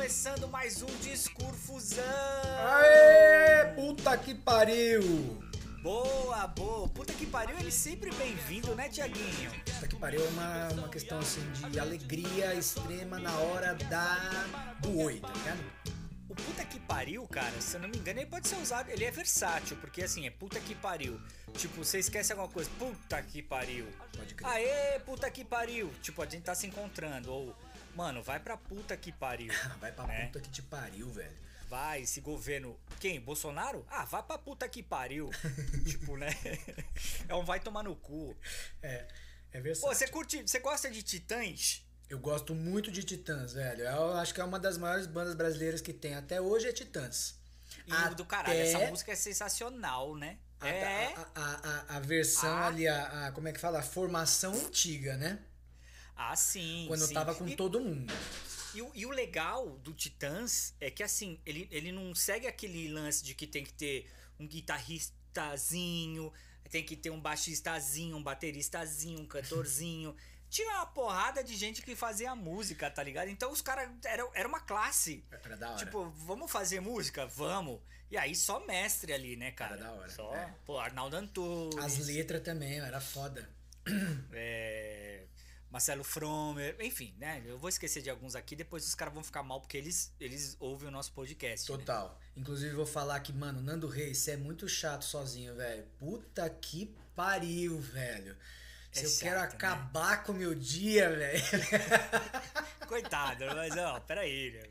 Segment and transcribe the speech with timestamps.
[0.00, 2.02] começando mais um Discurfusão!
[2.66, 5.02] Aê, puta que pariu!
[5.82, 6.88] Boa, boa!
[6.88, 9.50] Puta que pariu, ele sempre bem-vindo, né, Tiaguinho?
[9.62, 15.00] Puta que pariu é uma, uma questão assim de alegria extrema na hora da do
[15.00, 15.60] oi, tá ligado?
[16.30, 19.04] O puta que pariu, cara, se eu não me engano, ele pode ser usado, ele
[19.04, 21.20] é versátil, porque assim, é puta que pariu.
[21.54, 23.86] Tipo, você esquece alguma coisa, puta que pariu.
[24.16, 24.48] Pode crer.
[24.48, 25.92] Aê, puta que pariu.
[26.00, 27.54] Tipo, a gente tá se encontrando, ou,
[27.94, 29.52] mano, vai pra puta que pariu.
[29.80, 30.26] Vai pra né?
[30.26, 31.36] puta que te pariu, velho.
[31.68, 32.76] Vai, esse governo.
[32.98, 33.20] Quem?
[33.20, 33.86] Bolsonaro?
[33.88, 35.30] Ah, vai pra puta que pariu.
[35.86, 36.30] tipo, né?
[37.28, 38.36] É um vai tomar no cu.
[38.82, 39.06] É,
[39.52, 39.94] é Pô, versátil.
[39.96, 40.42] você curte.
[40.42, 41.86] Você gosta de Titãs?
[42.08, 43.84] Eu gosto muito de Titãs, velho.
[43.84, 47.38] Eu acho que é uma das maiores bandas brasileiras que tem até hoje é Titãs.
[47.86, 50.38] E do caralho, essa música é sensacional, né?
[50.60, 51.14] A, é.
[51.14, 51.44] a, a,
[51.94, 52.66] a, a versão Ah.
[52.66, 53.78] ali, a, a- como é que fala?
[53.78, 55.38] A formação antiga, né?
[56.22, 56.84] Ah, sim.
[56.86, 57.14] Quando sim.
[57.14, 58.12] tava com E- todo mundo.
[58.74, 62.88] E, o- e o legal do Titãs é que assim, ele, ele não segue aquele
[62.88, 64.06] lance de que tem que ter
[64.38, 66.32] um guitarristazinho,
[66.70, 70.14] tem que ter um baxistazinho, um bateristazinho, um cantorzinho.
[70.50, 73.28] Tinha uma porrada de gente que fazia música, tá ligado?
[73.28, 73.88] Então os caras.
[74.04, 75.24] Era, era uma classe.
[75.30, 75.78] Era da hora.
[75.78, 77.24] Tipo, vamos fazer música?
[77.26, 77.80] Vamos.
[78.10, 79.74] E aí só mestre ali, né, cara?
[79.76, 80.52] Era da hora, Só, é.
[80.66, 81.76] pô, Arnaldo Antunes.
[81.78, 83.48] As letras também, era foda.
[84.32, 85.09] é,
[85.70, 87.42] Marcelo Fromer, enfim, né?
[87.46, 90.56] Eu vou esquecer de alguns aqui, depois os caras vão ficar mal porque eles, eles
[90.58, 91.70] ouvem o nosso podcast.
[91.70, 91.78] né?
[91.78, 92.20] Total.
[92.36, 95.84] Inclusive, vou falar que, mano, Nando Reis, você é muito chato sozinho, velho.
[95.98, 98.36] Puta que pariu, velho.
[98.90, 99.46] Se É eu chato, quero né?
[99.46, 101.40] acabar com o meu dia, velho.
[102.88, 104.50] Coitado, mas ó, peraí.
[104.50, 104.62] né?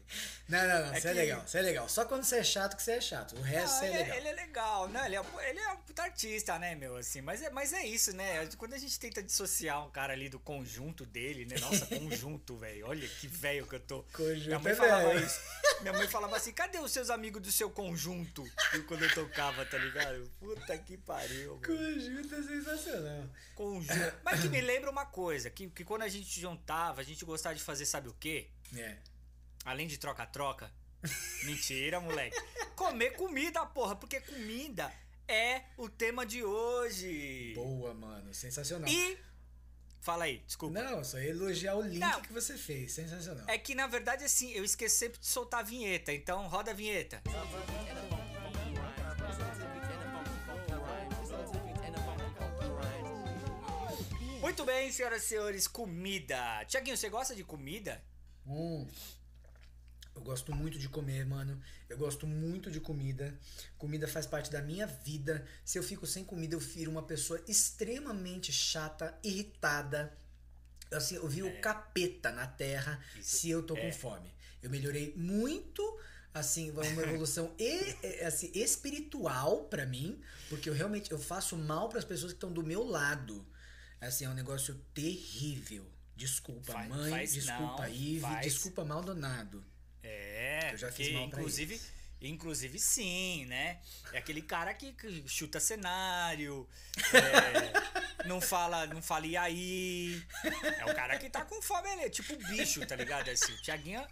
[0.50, 0.94] Não, não, não.
[0.96, 1.42] É Você é que- legal.
[1.48, 1.88] Você é legal.
[1.90, 3.36] Só quando você é chato que você é chato.
[3.38, 4.18] O resto Não, você é ele, legal.
[4.18, 5.06] ele é legal, né?
[5.06, 6.96] Ele é, ele é um puta artista, né, meu?
[6.98, 8.48] Assim, mas é, mas é isso, né?
[8.58, 11.56] Quando a gente tenta dissociar um cara ali do conjunto dele, né?
[11.60, 12.88] Nossa, conjunto, velho.
[12.88, 14.04] Olha que velho que eu tô.
[14.12, 15.40] Conjunto Minha mãe é falava isso.
[15.82, 18.44] Minha mãe falava assim: cadê os seus amigos do seu conjunto?
[18.74, 20.30] E Quando eu tocava, tá ligado?
[20.40, 21.62] Puta que pariu, mano.
[21.62, 23.30] Conjunto é sensacional.
[23.54, 24.14] Conjunto.
[24.24, 27.54] Mas que me lembra uma coisa: que, que quando a gente juntava, a gente gostava
[27.54, 28.48] de fazer, sabe o quê?
[28.76, 28.98] É.
[29.66, 30.72] Além de troca-troca.
[31.44, 32.40] Mentira, moleque.
[32.76, 34.92] Comer comida, porra, porque comida
[35.28, 37.54] é o tema de hoje.
[37.56, 38.34] Boa, mano.
[38.34, 38.90] Sensacional.
[38.90, 39.18] E.
[40.02, 40.82] Fala aí, desculpa.
[40.82, 42.22] Não, só ia elogiar o link Não.
[42.22, 42.94] que você fez.
[42.94, 43.44] Sensacional.
[43.48, 46.74] É que na verdade, assim, eu esqueci sempre de soltar a vinheta, então roda a
[46.74, 47.22] vinheta.
[54.42, 56.66] Muito bem, senhoras e senhores, comida.
[56.66, 58.02] Tiaguinho, você gosta de comida?
[58.48, 58.88] Hum.
[60.20, 61.60] Eu gosto muito de comer, mano.
[61.88, 63.34] Eu gosto muito de comida.
[63.78, 65.46] Comida faz parte da minha vida.
[65.64, 70.14] Se eu fico sem comida, eu viro uma pessoa extremamente chata, irritada.
[70.92, 73.82] Assim, eu vi o capeta na terra Isso se eu tô é.
[73.82, 74.30] com fome.
[74.62, 75.82] Eu melhorei muito,
[76.34, 80.20] assim, uma evolução e, assim, espiritual pra mim,
[80.50, 83.48] porque eu realmente eu faço mal pras pessoas que estão do meu lado.
[84.02, 85.90] Assim, é um negócio terrível.
[86.14, 87.10] Desculpa, Faz- mãe.
[87.10, 88.20] faz desculpa, não, Ive.
[88.20, 88.46] faz.
[88.46, 89.64] Desculpa, Maldonado.
[90.04, 91.92] É, Eu já fiz porque, mal inclusive, eles.
[92.22, 93.80] inclusive sim, né?
[94.14, 96.68] É aquele cara que, que chuta cenário,
[97.14, 100.24] é, não fala, não fala e aí.
[100.78, 103.30] É o cara que tá com fome, ele é tipo bicho, tá ligado?
[103.30, 104.06] Assim, o Thiaguinho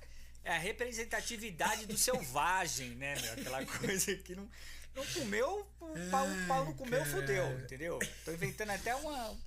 [0.44, 3.34] é a representatividade do selvagem, né, meu?
[3.34, 4.50] Aquela coisa que não,
[4.96, 8.00] não comeu, o pau, o pau não comeu, Ai, fudeu, entendeu?
[8.25, 9.38] Tô inventando até uma,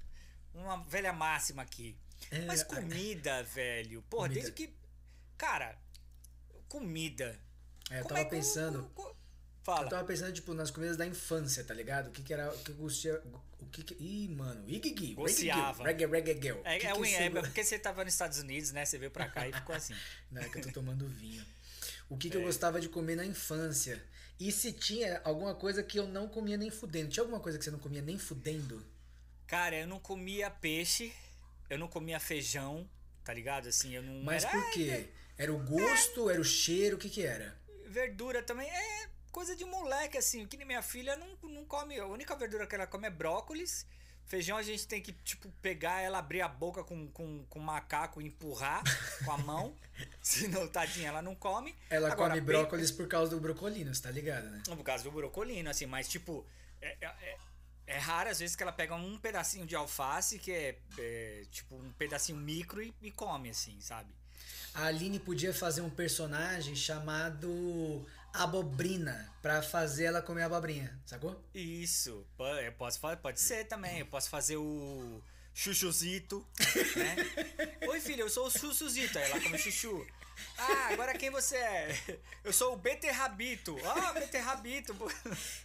[0.54, 1.96] uma velha máxima aqui.
[2.30, 4.40] É, Mas comida, velho, porra, Comida.
[4.40, 4.74] desde que.
[5.38, 5.74] Cara,
[6.70, 7.38] comida.
[7.90, 8.88] É, eu tava é que- pensando.
[8.94, 9.10] co-
[9.62, 9.84] Fala.
[9.84, 12.08] Eu tava pensando, tipo, nas comidas da infância, tá ligado?
[12.08, 12.50] O que que era.
[12.50, 13.20] O que gostia.
[13.58, 13.94] O que que.
[14.02, 14.64] Ih, mano.
[14.66, 15.12] Igigi.
[15.14, 15.84] Gociava.
[15.84, 16.58] Reggae, reggae, girl.
[16.64, 18.86] É, Que é, que é go- porque você tava nos Estados Unidos, né?
[18.86, 19.94] Você veio pra cá e ficou assim.
[20.32, 21.44] Não, é que eu tô tomando vinho.
[22.08, 22.40] O que, que É.
[22.40, 24.02] eu gostava de comer na infância?
[24.38, 27.10] E se tinha alguma coisa que eu não comia nem fudendo?
[27.10, 28.82] Tinha alguma coisa que você não comia nem fudendo?
[29.46, 31.12] Cara, eu não comia peixe,
[31.68, 32.88] eu não comia feijão,
[33.22, 33.68] tá ligado?
[33.68, 34.22] Assim, eu não.
[34.24, 35.10] Mas era- por quê?
[35.40, 36.28] Era o gosto?
[36.28, 36.96] Era o cheiro?
[36.96, 37.56] O que que era?
[37.86, 40.46] Verdura também é coisa de moleque, assim.
[40.46, 41.98] Que nem minha filha não, não come.
[41.98, 43.86] A única verdura que ela come é brócolis.
[44.26, 48.20] Feijão a gente tem que, tipo, pegar ela, abrir a boca com, com, com macaco
[48.20, 48.82] e empurrar
[49.24, 49.74] com a mão.
[50.20, 51.74] Senão, tadinha, ela não come.
[51.88, 54.62] Ela Agora, come brócolis por causa do brocolino, você tá ligado, né?
[54.66, 56.46] Por causa do brocolino, assim, mas tipo.
[56.82, 57.38] É, é, é-
[57.86, 61.74] é raro às vezes que ela pega um pedacinho de alface, que é, é, tipo
[61.74, 64.14] um pedacinho micro e, e come, assim, sabe?
[64.74, 71.42] A Aline podia fazer um personagem chamado Abobrina pra fazer ela comer abobrinha, sacou?
[71.54, 72.24] Isso.
[72.62, 73.98] Eu posso pode ser também.
[73.98, 75.20] Eu posso fazer o
[75.52, 76.46] chuchuzito,
[76.96, 77.16] né?
[77.88, 79.18] Oi, filha, eu sou o chuchuzito.
[79.18, 80.06] Aí ela come chuchu.
[80.56, 82.18] Ah, agora quem você é?
[82.44, 83.76] Eu sou o beterrabito.
[83.84, 84.94] Ah, beterrabito.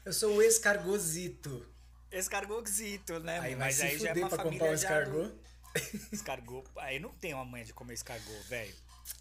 [0.04, 1.66] Eu sou o escargozito.
[2.12, 3.40] Escargozito, né?
[3.40, 5.34] Aí Mas se aí já é uma pra família comprar já escargot.
[6.12, 6.70] Escargot.
[6.78, 8.74] Aí não tem uma manha de comer escargot, velho.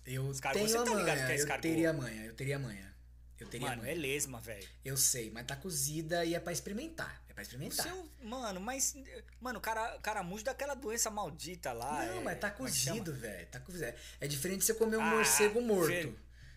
[0.07, 1.63] Eu Escargot, tenho você tá ligado manha, que é eu escargot?
[1.63, 2.95] teria manha, eu teria manha.
[3.39, 3.93] Eu teria Mano, manha.
[3.93, 4.67] é lesma, velho.
[4.85, 7.21] Eu sei, mas tá cozida e é pra experimentar.
[7.29, 7.85] É pra O experimentar.
[7.85, 8.95] seu, mano, mas.
[9.41, 12.07] Mano, o cara, caramujo daquela doença maldita lá.
[12.07, 13.47] Não, é- mas tá é cozido, velho.
[13.49, 13.93] Tá cozido.
[14.21, 16.17] É diferente de você comer um Ah, morcego morto.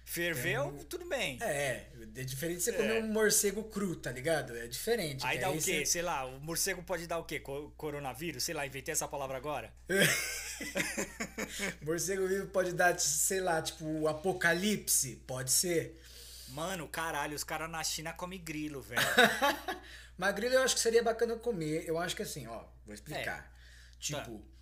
[0.10, 1.38] Ferveu, tudo bem.
[1.42, 2.74] É, é diferente de você É.
[2.74, 4.56] comer um morcego cru, tá ligado?
[4.58, 5.26] É diferente.
[5.26, 5.60] Aí dá o quê?
[5.62, 7.40] você- Sei lá, o morcego pode dar o quê?
[7.42, 8.44] Co- coronavírus?
[8.44, 9.72] Sei lá, inventei essa palavra agora.
[11.82, 15.18] Morcego vivo pode dar, sei lá, tipo, o apocalipse.
[15.28, 16.02] Pode ser.
[16.50, 19.02] Mano, caralho, os caras na China comem grilo, velho.
[20.18, 21.84] Mas grilo eu acho que seria bacana comer.
[21.88, 23.44] Eu acho que assim, ó, vou explicar.
[23.44, 23.52] Tá.
[24.00, 24.57] Tipo, é,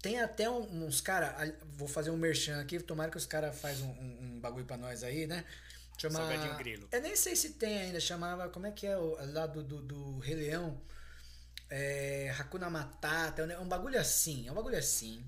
[0.00, 1.52] tem até uns caras.
[1.76, 4.76] Vou fazer um merchan aqui, tomara que os caras fazem um, um- um bagulho pra
[4.76, 5.44] nós aí, né?
[5.98, 6.88] Chama, Salgadinho grilo.
[6.90, 8.48] Eu nem sei se tem ainda, chamava.
[8.48, 10.80] Como é que é o lá do, do, do Rei Leão?
[11.70, 15.24] É, Hakuna Matata, é um bagulho assim, é um bagulho assim.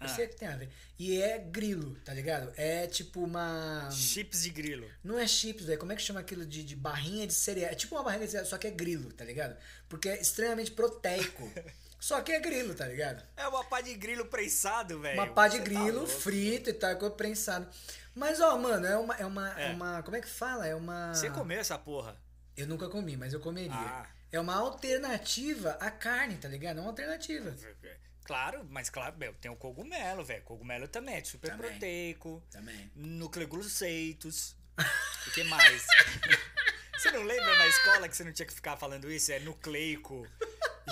[0.00, 0.08] Eu Ah.
[0.08, 0.68] sei que tem a ver.
[0.98, 2.52] E é grilo, tá ligado?
[2.56, 3.88] É tipo uma.
[3.92, 4.88] Chips de grilo.
[5.04, 5.78] Não é chips, velho.
[5.78, 7.70] Como é que chama aquilo de, de barrinha de cereal?
[7.70, 9.56] É tipo uma barrinha de cereal, só que é grilo, tá ligado?
[9.88, 11.50] Porque é extremamente proteico.
[12.04, 13.22] só que é grilo, tá ligado?
[13.34, 15.18] É uma pá de grilo prensado, velho.
[15.18, 16.12] Uma pá de Você tá grilo louco.
[16.12, 17.66] frito e tal, com prensado.
[18.14, 20.02] Mas, ó, mano, é uma, é uma, é uma.
[20.02, 20.66] Como é que fala?
[20.66, 21.14] É uma.
[21.14, 22.14] Você comeu essa porra?
[22.54, 23.72] Eu nunca comi, mas eu comeria.
[23.72, 24.06] Ah.
[24.30, 26.76] É uma alternativa à carne, tá ligado?
[26.76, 27.56] É uma alternativa.
[28.22, 30.42] Claro, mas claro, meu, tem o cogumelo, velho.
[30.42, 31.70] Cogumelo também é super Também.
[31.70, 32.42] proteico.
[32.50, 32.92] Também.
[32.94, 34.54] Nucleogluceitos.
[35.26, 35.86] O que mais?
[36.98, 39.32] você não lembra na escola que você não tinha que ficar falando isso?
[39.32, 40.28] É nucleico,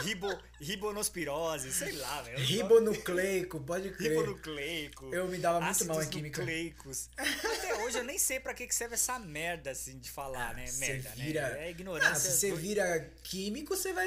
[0.01, 0.29] ribo,
[0.61, 2.39] ribonospirose, sei lá, velho.
[2.39, 4.11] Ribonucleico, pode crer.
[4.11, 5.15] Ribonucleico.
[5.15, 6.41] Eu me dava muito mal em química.
[6.41, 7.11] nucleicos.
[7.17, 10.67] Até hoje eu nem sei pra que que serve essa merda, assim, de falar, né?
[10.67, 11.49] Você Merda, vira.
[11.51, 11.59] né?
[11.61, 12.31] É Ah, ignorância.
[12.31, 14.07] se você vira químico, você vai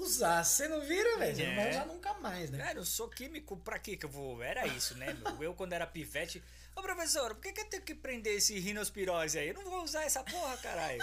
[0.00, 0.44] usar.
[0.44, 1.70] Se você não vira, velho, você não vai É.
[1.70, 2.58] usar nunca mais, né?
[2.58, 4.42] Cara, eu sou químico, pra que que eu vou?
[4.42, 5.12] Era isso, né?
[5.38, 5.42] meu?
[5.42, 6.42] Eu, quando era pivete.
[6.74, 9.48] Ô, professor, por que, que eu tenho que prender esse rinospirose aí?
[9.48, 11.02] Eu não vou usar essa porra, caralho.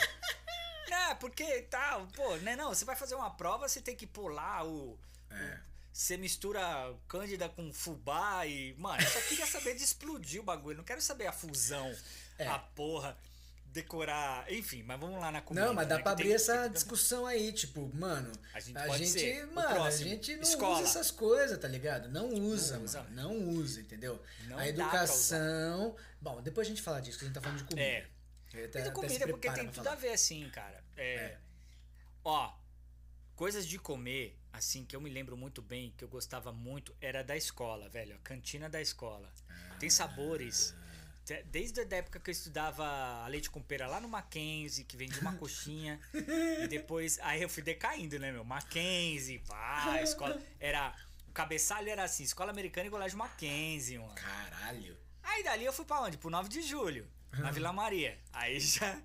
[0.89, 2.55] Não, porque tal, pô, né?
[2.55, 4.97] Não, você vai fazer uma prova, você tem que pular o.
[5.29, 5.35] É.
[5.65, 6.61] o- Você mistura
[7.07, 8.73] cândida com fubá e.
[8.77, 10.77] Mano, eu só queria saber de explodir o bagulho.
[10.77, 11.93] Não quero saber a fusão,
[12.37, 12.47] É.
[12.47, 13.17] a porra,
[13.65, 14.49] decorar.
[14.51, 15.65] Enfim, mas vamos lá na comida.
[15.65, 18.77] Não, mas dá né, pra abrir tem- essa tem- discussão aí, tipo, mano, A gente
[18.77, 20.75] a gente, mano, a gente não escola.
[20.79, 22.07] usa essas coisas, tá ligado?
[22.09, 23.03] Não usa, Não usa.
[23.03, 24.21] mano, não usa, entendeu?
[24.47, 27.63] Não a educação, bom, depois a gente fala disso, que a gente tá falando de
[27.65, 27.81] comida.
[27.81, 28.07] É.
[28.49, 29.91] Até- Mas comida porque tem tudo falar.
[29.91, 30.83] a ver assim, cara.
[30.97, 31.37] É, É.
[32.23, 32.53] Ó,
[33.35, 37.23] coisas de comer, assim, que eu me lembro muito bem, que eu gostava muito, era
[37.23, 38.15] da escola, velho.
[38.15, 39.31] A cantina da escola.
[39.79, 40.73] Tem sabores.
[41.45, 42.83] Desde a época que eu estudava
[43.23, 45.99] a leite com pera lá no Mackenzie, que vendia uma coxinha.
[46.63, 48.43] e depois, aí eu fui decaindo, né, meu?
[48.43, 50.41] Mackenzie, pá, escola.
[50.59, 50.93] Era.
[51.27, 54.15] O cabeçalho era assim, escola americana e colégio Mackenzie, mano.
[54.15, 54.97] Caralho.
[55.21, 56.17] Aí dali eu fui pra onde?
[56.17, 57.07] Pro 9 de julho,
[57.37, 58.17] na Vila Maria.
[58.33, 59.01] Aí já,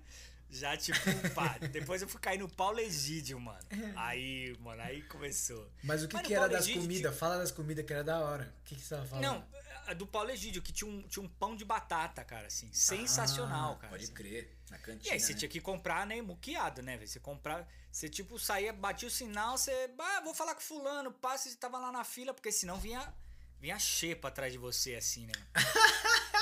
[0.49, 0.99] já tipo,
[1.33, 1.57] pá.
[1.71, 3.59] Depois eu fui cair no Paulo Egídio, mano.
[3.95, 5.69] Aí, mano, aí começou.
[5.83, 7.17] Mas o que Mano, que era das comidas?
[7.17, 8.53] Fala das comidas que era da hora.
[8.61, 9.23] O que que você tava falando?
[9.23, 9.47] Não,
[9.87, 12.71] a do Paulo Egídio, que tinha um, tinha um pão de batata, cara, assim.
[12.73, 13.89] Sensacional, Ah, cara.
[13.91, 14.13] Pode assim.
[14.13, 14.55] crer.
[14.69, 15.07] Na cantina.
[15.07, 15.39] E aí você né?
[15.39, 17.07] tinha que comprar, né, muqueado, né, velho?
[17.07, 21.47] Você comprava, você tipo saía, batia o sinal, você, ah, vou falar com fulano, passa,
[21.47, 23.13] você tava lá na fila, porque senão vinha
[23.61, 25.33] vinha xepa atrás de você assim, né?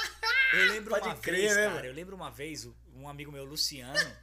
[0.54, 1.88] Eu lembro Pode uma crer, vez, né, cara, velho?
[1.88, 4.16] eu lembro uma vez, um amigo meu, Luciano,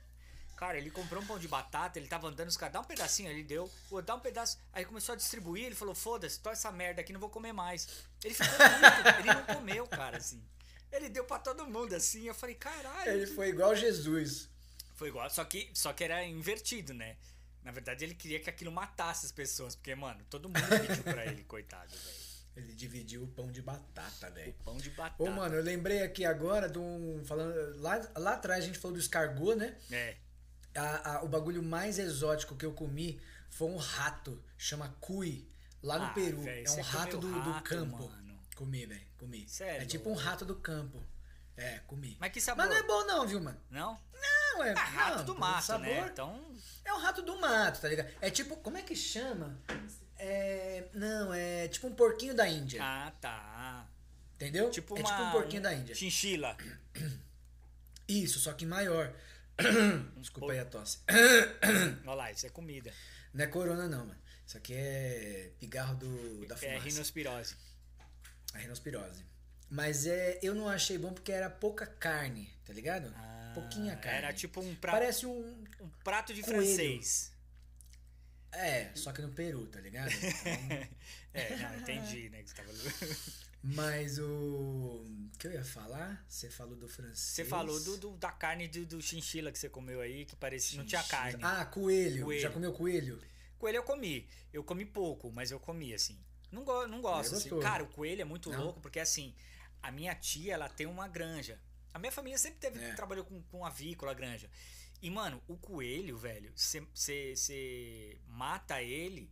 [0.56, 3.30] cara, ele comprou um pão de batata, ele tava andando, os caras, dá um pedacinho,
[3.30, 6.70] ele deu, pô, dá um pedaço, aí começou a distribuir, ele falou, foda-se, tô essa
[6.70, 7.88] merda aqui, não vou comer mais.
[8.22, 10.42] Ele ficou muito, ele não comeu, cara, assim.
[10.92, 13.10] Ele deu pra todo mundo, assim, eu falei, caralho.
[13.10, 14.48] Ele foi igual Jesus.
[14.94, 17.16] Foi igual, só que, só que era invertido, né?
[17.62, 21.26] Na verdade, ele queria que aquilo matasse as pessoas, porque, mano, todo mundo pediu pra
[21.26, 22.19] ele, coitado, velho.
[22.56, 24.52] Ele dividiu o pão de batata, velho.
[24.64, 25.22] Pão de batata.
[25.22, 27.22] Ô, mano, eu lembrei aqui agora de um.
[27.24, 29.76] Falando, lá, lá atrás a gente falou do escargot, né?
[29.90, 30.16] É.
[30.74, 35.48] A- a- o bagulho mais exótico que eu comi foi um rato, chama cui,
[35.82, 36.42] lá no Ah, Peru.
[36.42, 38.08] velho, é um rato do, comeu do rato, campo.
[38.08, 38.38] mano.
[38.56, 39.48] Comi, velho, comi.
[39.48, 39.82] Sério?
[39.82, 41.00] É tipo um rato do campo.
[41.56, 42.16] É, comi.
[42.20, 42.64] Mas que sabor?
[42.66, 43.60] Mas não é bom não, viu, mano?
[43.70, 43.98] Não?
[44.12, 46.08] Não, é Ah, rato não, do mato, sabor, né?
[46.12, 46.54] Então,
[46.84, 48.10] É um rato do mato, tá ligado?
[48.20, 49.58] É tipo, como é que chama?
[50.22, 53.88] É, não, é tipo um porquinho da Índia, ah, tá.
[54.34, 54.70] entendeu?
[54.70, 55.08] Tipo é uma...
[55.08, 55.94] tipo um porquinho da Índia.
[55.94, 56.56] Chinchila.
[58.06, 59.14] Isso, só que maior.
[60.18, 60.98] Desculpa aí a tosse.
[62.04, 62.92] Olha lá, isso é comida.
[63.32, 64.20] Não é corona não, mano.
[64.46, 66.84] Isso aqui é pigarro do, da É fumaça.
[66.84, 67.56] rinospirose.
[68.52, 69.24] A rinospirose.
[69.70, 73.14] Mas é, eu não achei bom porque era pouca carne, tá ligado?
[73.54, 74.18] Pouquinha carne.
[74.18, 75.64] Era tipo um prato, Parece um.
[75.80, 76.62] um prato de coelho.
[76.62, 77.32] francês.
[78.52, 80.10] É, só que no Peru, tá ligado?
[80.12, 80.88] Então,
[81.32, 82.42] É, não, entendi, né?
[82.42, 82.72] Que você tava...
[83.62, 85.04] mas o.
[85.38, 86.24] Que eu ia falar?
[86.28, 87.18] Você falou do francês.
[87.18, 90.78] Você falou do, do- da carne do, do chinchila que você comeu aí, que parecia.
[90.78, 91.38] Não tinha carne.
[91.42, 92.24] Ah, coelho.
[92.24, 92.40] Coelho.
[92.42, 93.20] Já comeu coelho?
[93.58, 94.28] Coelho eu comi.
[94.52, 96.18] Eu comi pouco, mas eu comi, assim.
[96.50, 97.34] Não, go não gosto.
[97.34, 97.48] É assim.
[97.48, 97.62] gostoso.
[97.62, 98.64] Cara, o coelho é muito Não?
[98.64, 99.32] louco, porque assim,
[99.80, 101.60] a minha tia, ela tem uma granja.
[101.94, 102.94] A minha família sempre teve, É.
[102.94, 104.50] trabalhou com, com avícola, granja.
[105.02, 109.30] E, mano, o coelho, velho, você mata ele,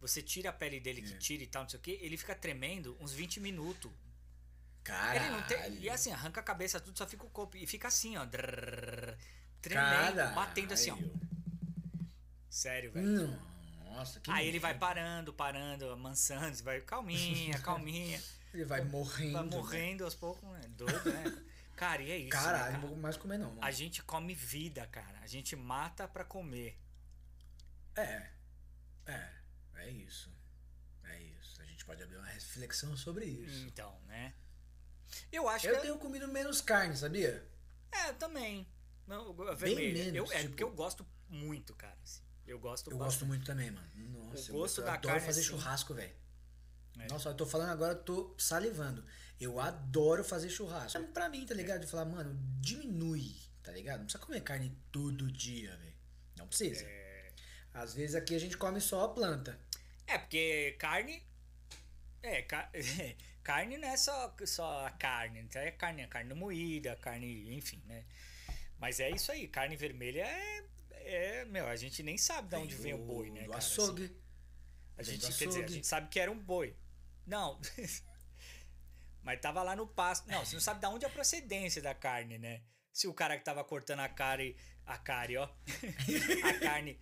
[0.00, 1.18] você tira a pele dele que É.
[1.18, 3.90] tira e tal, não sei o que, ele fica tremendo uns 20 minutos.
[4.82, 5.46] Caralho.
[5.46, 5.74] Tem.
[5.80, 7.56] E assim, arranca a cabeça, tudo, só fica o corpo.
[7.56, 8.24] E fica assim, ó.
[8.24, 9.16] drrrr,
[9.60, 10.34] tremendo, Caralho.
[10.34, 10.96] batendo assim, ó.
[12.48, 13.38] Sério, velho.
[13.84, 18.20] Nossa, que Aí ele vai parando, parando, amansando, vai calminha, calminha.
[18.54, 19.32] Ele vai morrendo.
[19.32, 19.50] vai né?
[19.56, 20.60] morrendo aos poucos, né?
[20.76, 21.42] Doido, né?
[21.80, 22.28] Cara, e é isso.
[22.28, 22.86] Caralho, né, não cara?
[22.88, 23.48] vou mais comer não.
[23.48, 23.64] mano.
[23.64, 25.18] A gente come vida, cara.
[25.20, 26.78] A gente mata pra comer.
[27.96, 28.30] É.
[29.06, 29.28] É.
[29.76, 30.30] É isso.
[31.04, 31.62] É isso.
[31.62, 33.66] A gente pode abrir uma reflexão sobre isso.
[33.66, 34.34] Então, né?
[35.32, 35.80] Eu acho Eu que.
[35.80, 37.48] tenho comido menos carne, sabia?
[37.90, 38.68] É, eu também.
[39.06, 40.12] Não, eu- vermelha.
[40.12, 41.96] menos, eu, é tipo- porque eu gosto muito, cara.
[42.04, 42.22] assim.
[42.46, 43.14] Eu gosto Eu bastante.
[43.14, 43.88] gosto muito também, mano.
[43.96, 45.48] Nossa, O gosto eu, da eu adoro carne, fazer assim.
[45.48, 46.14] churrasco, velho.
[46.98, 47.06] É.
[47.08, 49.02] Nossa, eu tô falando agora, eu tô salivando.
[49.40, 50.98] Eu adoro fazer churrasco.
[50.98, 51.80] É Pra mim, tá ligado?
[51.80, 53.98] De falar, mano, diminui, tá ligado?
[54.00, 55.94] Não precisa comer carne todo dia, velho.
[56.36, 56.86] Não precisa.
[57.72, 59.58] Às vezes aqui a gente come só a planta.
[60.06, 61.22] É, porque carne.
[62.22, 62.70] É, ca-
[63.42, 65.40] carne não é só, só a carne.
[65.40, 68.04] Então é carne, é carne moída, carne, enfim, né?
[68.78, 70.64] Mas é isso aí, carne vermelha é.
[70.90, 73.42] é meu, a gente nem sabe de onde vem o boi, né?
[73.42, 74.04] Do cara, açougue.
[74.04, 74.14] assim.
[74.98, 75.74] a gente, do quer dizer, a açougue.
[75.74, 76.74] gente sabe que era um boi.
[77.26, 77.58] Não.
[79.22, 80.28] Mas tava lá no pasto.
[80.28, 82.62] Não, você não sabe de onde é a procedência da carne, né?
[82.92, 85.44] Se o cara que tava cortando a carne, a carne, ó.
[86.48, 86.98] a carne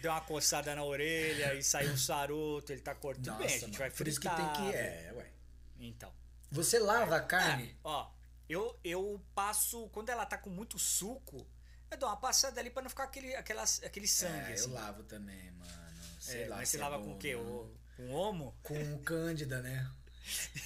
[0.00, 3.58] deu uma coçada na orelha e saiu um saroto, ele tá cortando Nossa, bem, a
[3.58, 4.52] gente mano, vai Por isso que fritar.
[4.54, 4.76] tem que.
[4.76, 5.32] É, ué.
[5.78, 6.12] Então.
[6.50, 7.74] Você lava a carne?
[7.84, 8.12] Ah, ó,
[8.48, 9.88] eu, eu passo.
[9.90, 11.46] Quando ela tá com muito suco,
[11.90, 14.50] eu dou uma passada ali pra não ficar aquele, aquelas, aquele sangue.
[14.50, 14.68] é, assim.
[14.68, 15.72] eu lavo também, mano.
[16.20, 16.56] Sei É, lá.
[16.56, 17.34] mas você é lava bom com o quê?
[17.34, 18.56] O, com homo?
[18.62, 19.90] Com Cândida, né?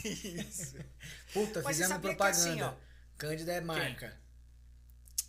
[0.04, 0.76] Isso.
[1.32, 2.50] Puta, Mas você fizemos sabia que propaganda.
[2.50, 2.74] assim, ó,
[3.18, 4.20] Cândida é marca.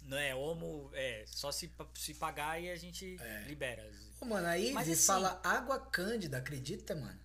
[0.01, 3.43] Não é homo, é só se, se pagar e a gente É.
[3.48, 3.89] libera.
[4.22, 7.19] Ô, mano, aí Mas ele assim- fala água cândida, acredita, mano?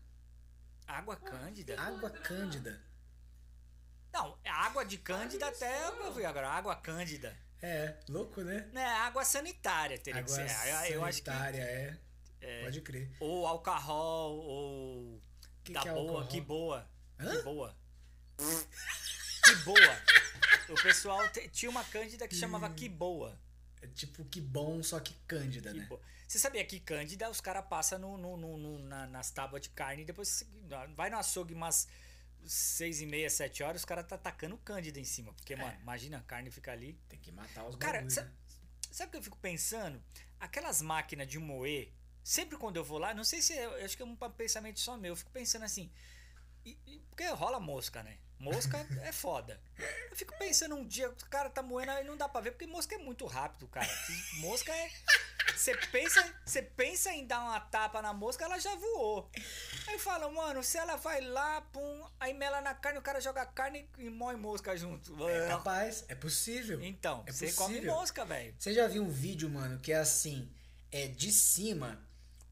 [0.86, 1.80] Água cândida?
[1.80, 2.80] Água cândida.
[4.12, 6.48] Não, é água de cândida até eu vi agora.
[6.50, 7.36] Água cândida.
[7.62, 8.68] É, louco, né?
[8.72, 10.68] Não é água sanitária, teria Água que ser.
[10.68, 11.30] Eu- Eu acho que.
[11.30, 11.62] sanitária,
[12.40, 12.64] é.
[12.64, 13.10] Pode crer.
[13.20, 15.22] Ou alcarrol, ou.
[15.62, 16.26] Que da que é boa, alcohol?
[16.28, 16.90] que boa.
[17.22, 17.36] Hã?
[17.36, 17.76] Que boa.
[19.44, 20.02] que boa.
[20.68, 21.20] O pessoal
[21.52, 23.38] tinha uma cândida que chamava que boa.
[23.80, 25.88] É tipo que bom, só que cândida, Que né?
[26.28, 29.68] Você sabia que cândida os caras passam no, no, no- no- na- nas tábuas de
[29.70, 30.44] carne e depois
[30.94, 31.86] vai no açougue umas
[32.46, 35.32] seis e meia, sete horas, os caras tá tacando cândida em cima.
[35.34, 36.98] Porque, mano, imagina a carne fica ali.
[37.08, 38.34] Tem que matar os Cara, bagulho, sabe, né?
[38.90, 40.02] sabe o que eu fico pensando?
[40.40, 41.92] Aquelas máquinas de moer,
[42.24, 44.80] sempre quando eu vou lá, não sei se é, eu acho que é um pensamento
[44.80, 45.90] só meu, eu fico pensando assim,
[46.64, 48.16] e- e- porque rola mosca, né?
[48.38, 49.60] Mosca é foda.
[50.10, 52.66] Eu fico pensando um dia, o cara tá moendo e não dá pra ver, porque
[52.66, 53.88] mosca é muito rápido, cara.
[54.40, 54.90] Mosca é.
[55.56, 59.30] Você pensa, você pensa em dar uma tapa na mosca, ela já voou.
[59.86, 63.20] Aí eu falo, mano, se ela vai lá, pum, aí mela na carne, o cara
[63.20, 65.28] joga carne e moe mosca junto.
[65.28, 66.82] É capaz, é possível.
[66.82, 67.94] Então, É você come possível.
[67.94, 68.54] mosca, velho.
[68.58, 70.50] Você já viu um vídeo, mano, que é assim,
[70.90, 72.00] é de cima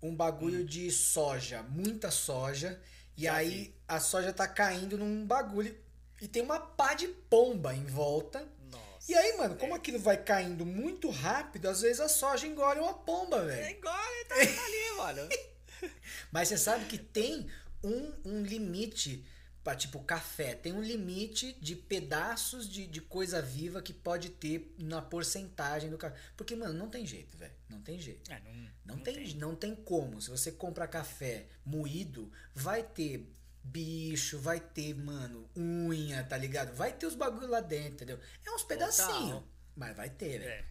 [0.02, 2.80] um bagulho de soja, muita soja,
[3.16, 3.24] e Hum.
[3.24, 3.79] Já aí vi.
[3.90, 5.76] A soja tá caindo num bagulho
[6.20, 8.46] e tem uma pá de pomba em volta.
[8.70, 9.10] Nossa.
[9.10, 12.94] E aí, mano, como aquilo vai caindo muito rápido, às vezes a soja engole uma
[12.94, 13.78] pomba, É velho.
[13.78, 15.28] igual, ele tá, tá ali, mano.
[16.30, 17.48] Mas você sabe que tem
[17.82, 19.26] um, um limite
[19.64, 20.54] pra, tipo, café.
[20.54, 25.98] Tem um limite de pedaços de, de coisa viva que pode ter na porcentagem do
[25.98, 26.16] café.
[26.36, 27.54] Porque, mano, não tem jeito, velho.
[27.68, 28.30] Não tem jeito.
[28.30, 30.20] É, não, Não, tem, não tem como.
[30.20, 33.26] Se você comprar café moído, vai ter
[33.62, 36.74] bicho, vai ter, mano, unha, tá ligado?
[36.74, 38.18] Vai ter os bagulho lá dentro, entendeu?
[38.44, 39.42] É uns pedacinhos.
[39.76, 40.50] Mas vai ter, velho.
[40.50, 40.64] É.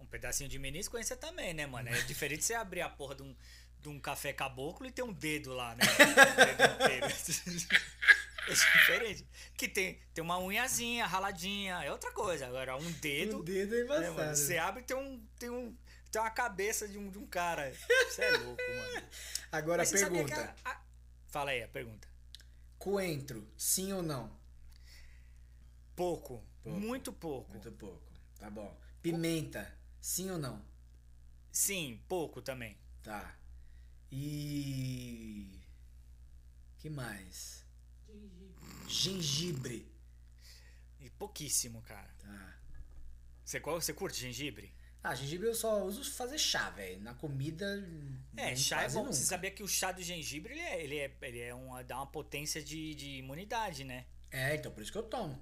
[0.00, 1.88] Um pedacinho de menisco você também, né, mano?
[1.88, 3.36] É diferente de você abrir a porra de um,
[3.80, 5.84] de um café caboclo e ter um dedo lá, né?
[5.84, 7.06] Um dedo.
[8.48, 9.26] É diferente.
[9.56, 12.46] Que tem, tem uma unhazinha raladinha, é outra coisa.
[12.46, 13.38] Agora, um dedo.
[13.38, 14.14] O dedo é né, embaçado.
[14.14, 14.36] mano?
[14.36, 15.26] Você abre e tem um.
[15.38, 15.76] Tem um.
[16.10, 17.72] Tem uma cabeça de um, de um cara.
[18.08, 19.06] Você é louco, mano.
[19.52, 20.54] Agora a pergunta.
[20.64, 20.82] a- a-
[21.28, 22.06] Fala aí, a pergunta.
[22.82, 24.28] Coentro, sim ou não?
[25.94, 26.42] Pouco.
[26.64, 26.80] Pouco.
[26.80, 27.52] Muito pouco.
[27.52, 28.12] Muito pouco.
[28.40, 28.76] Tá bom.
[29.00, 30.60] Pimenta, sim ou não?
[31.52, 32.76] Sim, pouco também.
[33.00, 33.38] Tá.
[34.10, 35.60] E.
[36.78, 37.64] que mais?
[38.88, 39.86] Gengibre.
[40.98, 42.12] E pouquíssimo, cara.
[42.18, 42.58] Tá.
[43.44, 44.74] Você, qual- você curte gengibre?
[45.02, 47.00] Ah, gengibre eu só uso fazer chá, velho.
[47.00, 47.84] Na comida.
[48.36, 49.00] É, nem chá é bom.
[49.00, 49.12] nunca.
[49.12, 51.96] Você sabia que o chá do gengibre, ele é, ele é, ele é uma, dá
[51.96, 54.06] uma potência de, de imunidade, né?
[54.30, 55.38] É, então por isso que eu tomo.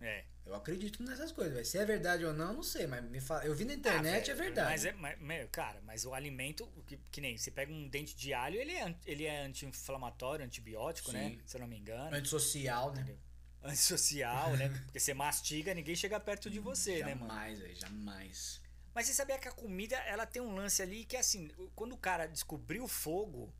[0.00, 0.24] É.
[0.46, 1.66] Eu acredito nessas coisas, velho.
[1.66, 3.44] Se é verdade ou não, não sei, mas me fala.
[3.44, 4.70] Eu vi na internet, Ah, é velho, verdade.
[4.70, 8.16] Mas, é, mas, meu, cara, mas o alimento, que, que nem, você pega um dente
[8.16, 11.30] de alho, ele é, ele é anti-inflamatório, antibiótico, né?
[11.30, 11.40] Sim.
[11.44, 12.16] Se eu não me engano.
[12.16, 13.16] Antissocial, né?
[13.62, 14.68] Antissocial, né?
[14.86, 17.28] Porque você mastiga, ninguém chega perto de você, né, mano?
[17.28, 18.67] jamais, jamais.
[18.98, 21.96] Mas você sabia que a comida, ela tem um lance ali que, assim, quando o
[21.96, 23.54] cara descobriu o fogo,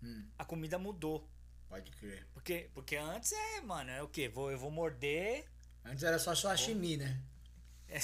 [0.00, 0.28] Hum.
[0.38, 1.28] a comida mudou.
[1.68, 2.24] Pode crer.
[2.32, 4.28] Porque, porque antes é, mano, é o quê?
[4.28, 5.44] Vou, eu vou morder.
[5.84, 7.20] Antes era só sashimi, né?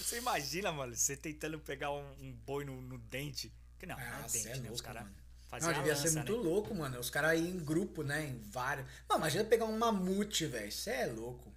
[0.00, 3.52] Você imagina, mano, você tentando pegar um, um boi no, no dente.
[3.76, 4.58] Que não, não Ah, é cê dente, é né?
[4.60, 5.08] louco, Os caras
[5.48, 6.38] faziam Não, devia lança, ser muito né?
[6.48, 7.00] louco, mano.
[7.00, 8.24] Os caras iam em grupo, né?
[8.24, 8.86] Em vários.
[9.08, 10.70] Mano, imagina pegar um mamute, velho.
[10.70, 11.52] Você é louco.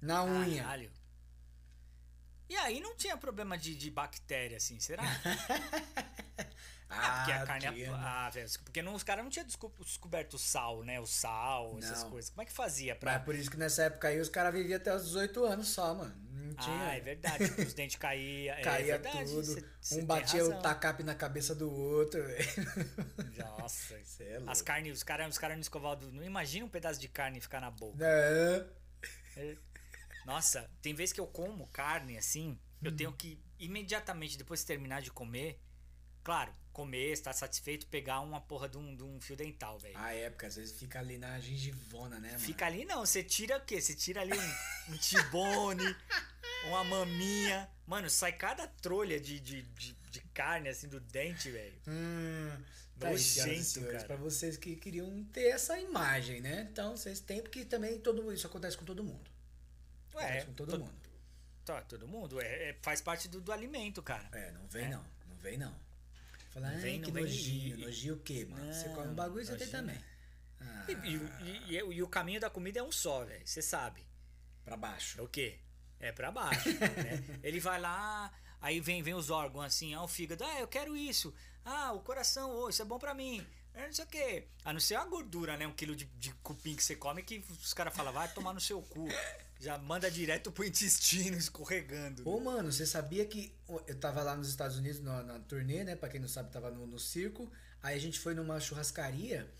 [0.00, 0.62] Na unha.
[0.62, 0.92] Caralho.
[2.48, 5.02] E aí não tinha problema de, de bactéria, assim, será?
[6.88, 7.60] Ah, porque a carne.
[7.74, 7.98] tinha, né?
[8.00, 11.00] Ah, velho, porque não, os caras não tinham desco- descoberto o sal, né?
[11.00, 12.10] O sal, essas Não.
[12.10, 12.30] coisas.
[12.30, 13.12] Como é que fazia Mas pra.
[13.14, 15.92] é por isso que nessa época aí os caras viviam até os 18 anos só,
[15.96, 16.14] mano.
[16.30, 16.88] Não tinha.
[16.88, 17.42] Ah, é verdade.
[17.60, 18.54] os dentes caíam.
[18.62, 19.44] Caía é verdade, tudo.
[19.44, 20.62] cê- cê um batia o razão.
[20.62, 22.46] tacape na cabeça do outro, velho.
[23.36, 23.98] Nossa.
[24.04, 24.52] Cê é louco.
[24.52, 26.08] As carnes, os caras os cara não escovavam.
[26.12, 27.98] Não imagina um pedaço de carne ficar na boca.
[28.00, 28.64] É.
[30.26, 32.96] Nossa, tem vezes que eu como carne assim, eu Hum.
[32.96, 35.60] tenho que imediatamente, depois de terminar de comer,
[36.24, 39.96] claro, comer, estar satisfeito, pegar uma porra de um, de um fio dental, velho.
[39.96, 42.40] A época, às vezes fica ali na gengivona, né, mano?
[42.40, 43.80] Fica ali não, você tira o quê?
[43.80, 45.96] Você tira ali um, um tibone,
[46.66, 47.70] uma maminha.
[47.86, 51.80] Mano, sai cada trolha de, de, de, de carne assim do dente, velho.
[51.86, 52.50] Hum,
[52.98, 54.04] tá Nojento, cara.
[54.04, 56.68] Pra vocês que queriam ter essa imagem, né?
[56.70, 59.35] Então, vocês têm, porque também todo, isso acontece com todo mundo.
[60.16, 61.06] Ué, com todo to- mundo.
[61.64, 62.40] Tá, todo mundo.
[62.40, 64.28] É, é- faz parte do, do alimento, cara.
[64.32, 64.88] É, não vem É.
[64.88, 65.74] não, não vem não.
[66.50, 67.24] Falar, Não vem, que não vem.
[67.24, 68.72] nojinho, E- nojinho o quê, mano?
[68.72, 69.98] você Não, come um bagulho, você tem também.
[70.60, 73.46] Ah, E, e- e- e o caminho da comida é um só, velho.
[73.46, 74.06] Você sabe.
[74.64, 75.22] pra É baixo.
[75.22, 75.58] o quê?
[76.00, 76.68] É pra baixo.
[77.30, 77.40] né?
[77.42, 80.96] Ele vai lá, aí vem, vem os órgãos assim, ah, o fígado, ah, eu quero
[80.96, 81.32] isso.
[81.64, 83.46] Ah, o coração, oh, isso é bom pra mim.
[83.74, 84.48] É, não sei o quê.
[84.64, 85.66] A não ser a gordura, né?
[85.66, 88.60] Um quilo de, de cupim que você come que os caras falam, vai tomar no
[88.60, 89.06] seu cu.
[89.58, 92.22] Já manda direto pro intestino escorregando.
[92.24, 92.30] né?
[92.30, 93.54] Ô, mano, você sabia que
[93.86, 95.96] eu tava lá nos Estados Unidos na, na turnê, né?
[95.96, 97.50] Pra quem não sabe, tava no, no circo.
[97.82, 99.50] Aí a gente foi numa churrascaria.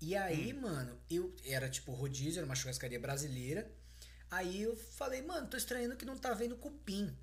[0.00, 0.60] E aí, Hum.
[0.62, 3.70] mano, eu era tipo rodízio, era uma churrascaria brasileira.
[4.30, 7.14] Aí eu falei, mano, tô estranhando que não tá vendo cupim.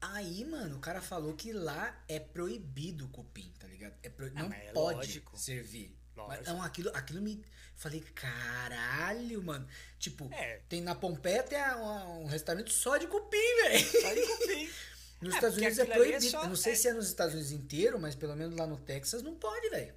[0.00, 3.94] Aí, mano, o cara falou que lá é proibido o cupim, tá ligado?
[4.02, 5.38] É pro- Ah, não é pode lógico.
[5.38, 5.94] servir.
[6.28, 7.44] Mas, não, aquilo, aquilo me.
[7.74, 9.68] Falei, caralho, mano.
[9.98, 10.60] Tipo, É.
[10.68, 13.86] tem na Pompeia tem um, um restaurante só de cupim, velho.
[14.00, 14.70] Só de cupim.
[15.20, 16.30] Nos É, Estados Unidos é é proibido.
[16.30, 18.66] só- eu não sei é- se é nos Estados Unidos inteiro, mas pelo menos lá
[18.66, 19.94] no Texas não pode, velho.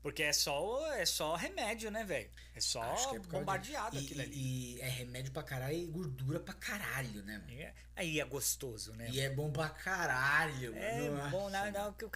[0.00, 2.30] Porque é só, é só remédio, né, velho?
[2.54, 2.82] É só
[3.14, 4.76] é bombardeado de- aquilo e, ali.
[4.76, 7.60] e, é remédio pra caralho e gordura pra caralho, né, mano?
[7.60, 9.08] É- Aí é gostoso, né?
[9.10, 11.30] E é bom pra caralho, É mano.
[11.30, 12.10] bom, não, não, que o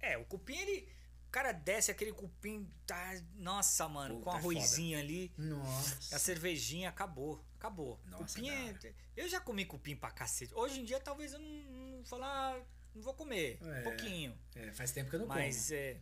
[0.00, 0.88] é, o cupim, ele.
[1.28, 6.16] O cara desce aquele cupim, tá, nossa, mano, Puta, com é arrozinho ali, Nossa.
[6.16, 8.00] a cerveja acabou, acabou.
[8.06, 10.54] Nossa, cupim é, eu já comi cupim pra cacete.
[10.54, 11.50] Hoje em dia talvez eu não,
[11.98, 12.58] não falar,
[12.94, 13.80] não vou comer, É.
[13.80, 16.00] um pouquinho, É, faz tempo que eu não mas é,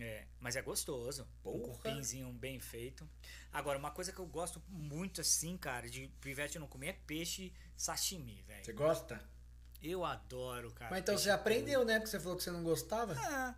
[0.00, 1.28] é, mas é gostoso.
[1.44, 1.74] Um Porra.
[1.74, 3.06] cupinzinho bem feito.
[3.52, 7.52] Agora, uma coisa que eu gosto muito assim, cara, de pivete não comer é peixe
[7.76, 8.46] sashimi, como.
[8.46, 8.64] velho.
[8.64, 9.30] Você gosta?
[9.82, 10.90] Eu adoro, cara.
[10.90, 11.98] mas então você aprendeu, né?
[11.98, 13.14] Porque você falou que você não gostava.
[13.18, 13.54] Ah,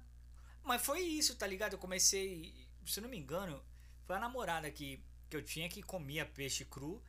[0.65, 1.75] mas foi isso, tá ligado?
[1.75, 3.63] Eu comecei, se não me engano,
[4.07, 7.03] foi a namorada que, que eu tinha que comia peixe cru.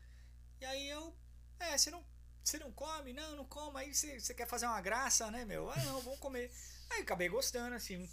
[0.59, 1.15] E aí eu,
[1.59, 2.03] é, você não,
[2.43, 3.13] você não come?
[3.13, 3.77] Não, não como.
[3.77, 5.69] Aí você, você quer fazer uma graça, né, meu?
[5.71, 6.51] Ah, não, vamos comer.
[6.89, 8.09] Aí acabei gostando, assim.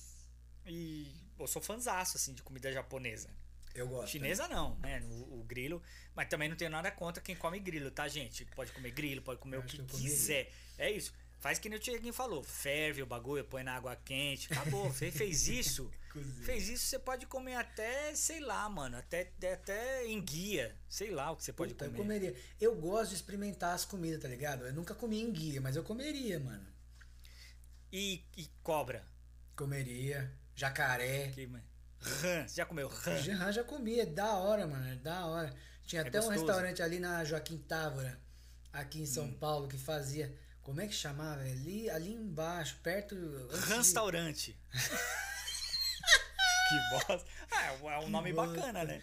[0.65, 3.29] E eu sou fanzaço, assim, de comida japonesa.
[3.75, 4.11] Eu gosto.
[4.11, 5.01] Chinesa não, né?
[5.11, 5.83] O, o grilo.
[6.15, 8.45] Mas também não tenho nada contra quem come grilo, tá, gente?
[8.55, 10.53] Pode comer grilo, pode comer Eu o que quiser.
[10.79, 11.13] É isso.
[11.43, 12.43] Faz que nem o Tiaguinho falou.
[12.43, 14.51] Ferve o bagulho, põe na água quente.
[14.53, 14.89] Acabou.
[14.91, 15.91] Você fez isso.
[16.45, 18.99] Fez isso, você pode comer até, sei lá, mano.
[18.99, 20.77] Até, até enguia.
[20.87, 22.03] Sei lá o que você pode Puta, eu comer.
[22.03, 22.37] comeria.
[22.61, 24.67] Eu gosto de experimentar as comidas, tá ligado?
[24.67, 26.67] Eu nunca comi enguia, mas eu comeria, mano.
[27.91, 29.07] E, e cobra.
[29.57, 30.31] Comeria.
[30.55, 31.29] Jacaré.
[31.29, 31.65] Que, mano,
[31.99, 32.47] Rã.
[32.47, 33.17] Você já comeu rã?
[33.23, 34.87] Já, já comi, é da hora, mano.
[34.89, 35.55] É da hora.
[35.87, 36.45] Tinha É até um gostoso.
[36.47, 38.21] restaurante ali na Joaquim Távora,
[38.71, 39.07] aqui em Hum.
[39.07, 40.31] São Paulo, que fazia.
[40.63, 41.41] Como é que chamava?
[41.43, 43.15] Ali, ali embaixo, perto.
[43.15, 44.59] antes de- Restaurante.
[46.69, 47.27] que bosta.
[47.51, 48.55] Ah, é um- é um nome bosta.
[48.57, 49.03] bacana, né?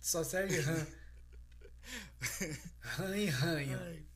[0.00, 0.86] Só serve rã.
[2.82, 4.06] rã e ranho.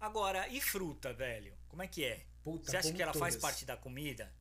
[0.00, 1.56] Agora, e fruta, velho?
[1.68, 2.24] Como é que é?
[2.42, 3.42] Puta, Você acha que ela faz todas.
[3.42, 4.32] parte da comida?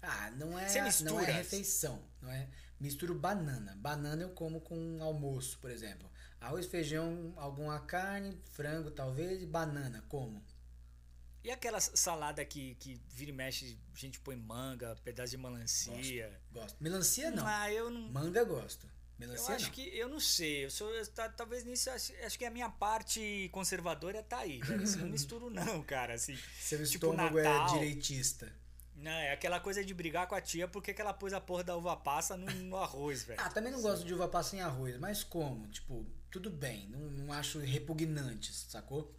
[0.00, 0.66] Ah, não é,
[1.02, 2.48] não é refeição, não é?
[2.78, 3.74] Misturo banana.
[3.76, 6.08] Banana eu como com almoço, por exemplo.
[6.40, 10.42] Arroz, feijão, alguma carne, frango talvez, e banana, como?
[11.42, 16.40] E aquela salada que, que vira e mexe, a gente põe manga, pedaço de melancia?
[16.52, 16.76] Gosto.
[16.82, 17.46] Melancia não.
[17.46, 18.00] Ah, eu não.
[18.10, 18.86] Manga gosto.
[18.86, 19.72] Eu Melancia acho não.
[19.72, 19.82] que.
[19.96, 20.64] Eu não sei.
[20.66, 20.92] Eu sou.
[20.92, 21.88] eu tá- talvez nisso.
[21.88, 24.60] Acho, acho que a minha parte conservadora tá aí.
[24.82, 26.14] Assim, não misturo, não, cara.
[26.14, 26.36] Assim.
[26.60, 27.68] Seu tipo estômago Natal.
[27.68, 28.52] é direitista.
[28.96, 31.62] Não, é aquela coisa de brigar com a tia porque que ela pôs a porra
[31.62, 33.40] da uva passa no, no arroz, velho.
[33.40, 35.66] Ah, também não gosto de uva passa em arroz, mas como?
[35.68, 36.04] Tipo,
[36.36, 39.14] tudo bem, não, não acho repugnante, sacou?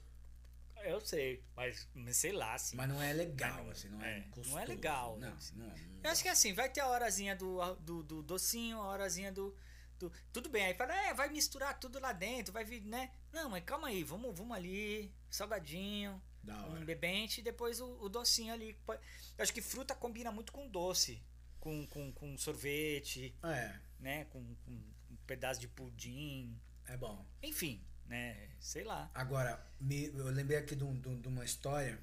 [0.84, 2.78] Eu sei, mas, mas sei lá, assim.
[2.78, 4.52] Mas não é legal, não- assim, não é, é, gostoso.
[4.52, 5.38] não é legal, Não, né?
[5.56, 8.88] não, não Eu acho que assim, vai ter a horazinha do, do, do docinho, a
[8.92, 9.54] horazinha do,
[10.00, 13.12] do- Tudo bem, aí fala, é, vai misturar tudo lá dentro, vai vir, né?
[13.34, 16.22] Não, mas calma aí, vamos, vamos ali, salgadinho,
[16.70, 18.78] um bebente e depois o, o docinho ali.
[18.88, 21.22] Eu acho que fruta combina muito com doce,
[21.60, 24.26] com, com, com sorvete, É, né?
[24.26, 27.26] Com, com um pedaço de pudim, é bom.
[27.42, 28.50] enfim, né?
[28.60, 29.10] Sei lá.
[29.14, 32.00] Agora, me- eu lembrei aqui de, um- de de uma história,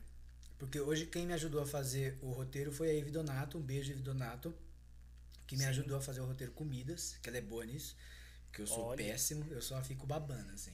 [0.59, 3.91] porque hoje quem me ajudou a fazer o roteiro foi a Ivy Donato, um beijo,
[3.93, 4.55] Ivy Donato,
[5.47, 5.69] que me Sim.
[5.71, 7.97] ajudou a fazer o roteiro comidas, que ela é boa nisso,
[8.53, 8.97] que eu sou Olha.
[9.05, 10.73] péssimo, eu só fico babando, assim.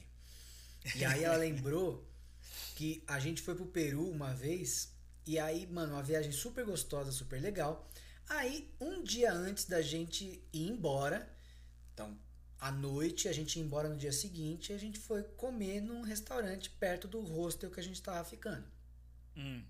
[0.95, 2.07] E aí ela lembrou
[2.75, 4.93] que a gente foi pro Peru uma vez,
[5.25, 7.89] e aí, mano, uma viagem super gostosa, super legal.
[8.29, 11.29] Aí, um dia antes da gente ir embora,
[11.93, 12.17] então,
[12.61, 16.69] à noite, a gente ia embora no dia seguinte, a gente foi comer num restaurante
[16.69, 18.65] perto do hostel que a gente tava ficando.
[19.35, 19.65] Hum,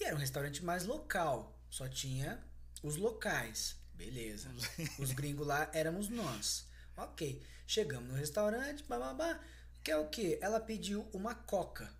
[0.00, 2.42] E era um restaurante mais local, só tinha
[2.82, 3.76] os locais.
[3.94, 4.50] Beleza.
[4.98, 6.66] Os gringos lá éramos nós.
[6.96, 7.40] Ok.
[7.66, 9.38] Chegamos no restaurante, bababá.
[9.84, 10.38] Que é o que?
[10.42, 11.92] Ela pediu uma coca.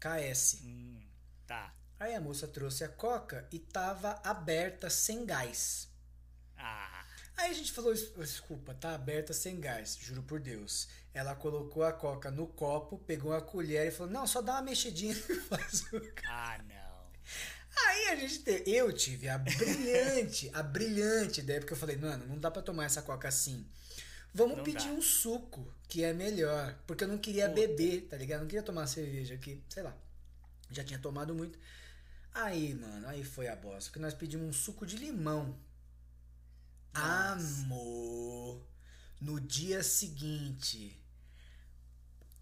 [0.00, 0.60] KS.
[0.62, 1.02] hum,
[1.46, 1.74] tá.
[1.98, 5.88] Aí a moça trouxe a coca e tava aberta sem gás.
[6.56, 6.93] Ah,
[7.36, 10.88] Aí a gente falou, "Es- desculpa, tá aberta sem gás, juro por Deus.
[11.12, 14.62] Ela colocou a coca no copo, pegou a colher e falou, não, só dá uma
[14.62, 15.16] mexidinha e
[15.48, 17.04] faz o ah, não.
[17.88, 22.26] Aí a gente teve, eu tive a brilhante, a brilhante ideia, porque eu falei, mano,
[22.26, 23.66] não dá pra tomar essa coca assim.
[24.32, 24.92] Vamos Não pedir dá.
[24.92, 26.76] um suco, que é melhor.
[26.86, 28.38] Porque eu não queria beber, tá ligado?
[28.40, 29.96] Eu não queria tomar cerveja aqui, sei lá.
[30.70, 31.58] Já tinha tomado muito.
[32.32, 33.90] Aí, mano, aí foi a bosta.
[33.90, 35.56] Porque nós pedimos um suco de limão.
[36.94, 37.62] Nossa.
[37.64, 38.62] Amor.
[39.20, 41.00] No dia seguinte.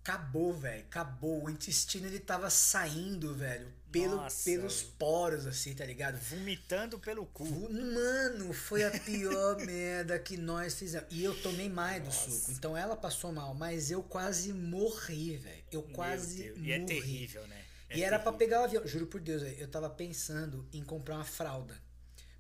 [0.03, 0.83] Acabou, velho.
[0.83, 1.45] Acabou.
[1.45, 3.73] O intestino ele tava saindo, velho.
[3.93, 4.45] Pelo, Nossa.
[4.45, 6.19] pelos poros, assim, tá ligado?
[6.19, 7.45] Vomitando pelo cu.
[7.71, 11.07] Mano, foi a pior merda que nós fizemos.
[11.11, 12.31] E eu tomei mais do Nossa.
[12.31, 12.51] suco.
[12.53, 15.65] Então ela passou mal, mas eu quase morri, velho.
[15.71, 16.57] Eu Meu quase Deus.
[16.59, 16.69] morri.
[16.69, 17.65] E é terrível, né?
[17.89, 18.39] É e era pra terrível.
[18.39, 18.87] pegar o avião.
[18.87, 21.81] Juro por Deus, velho, eu tava pensando em comprar uma fralda.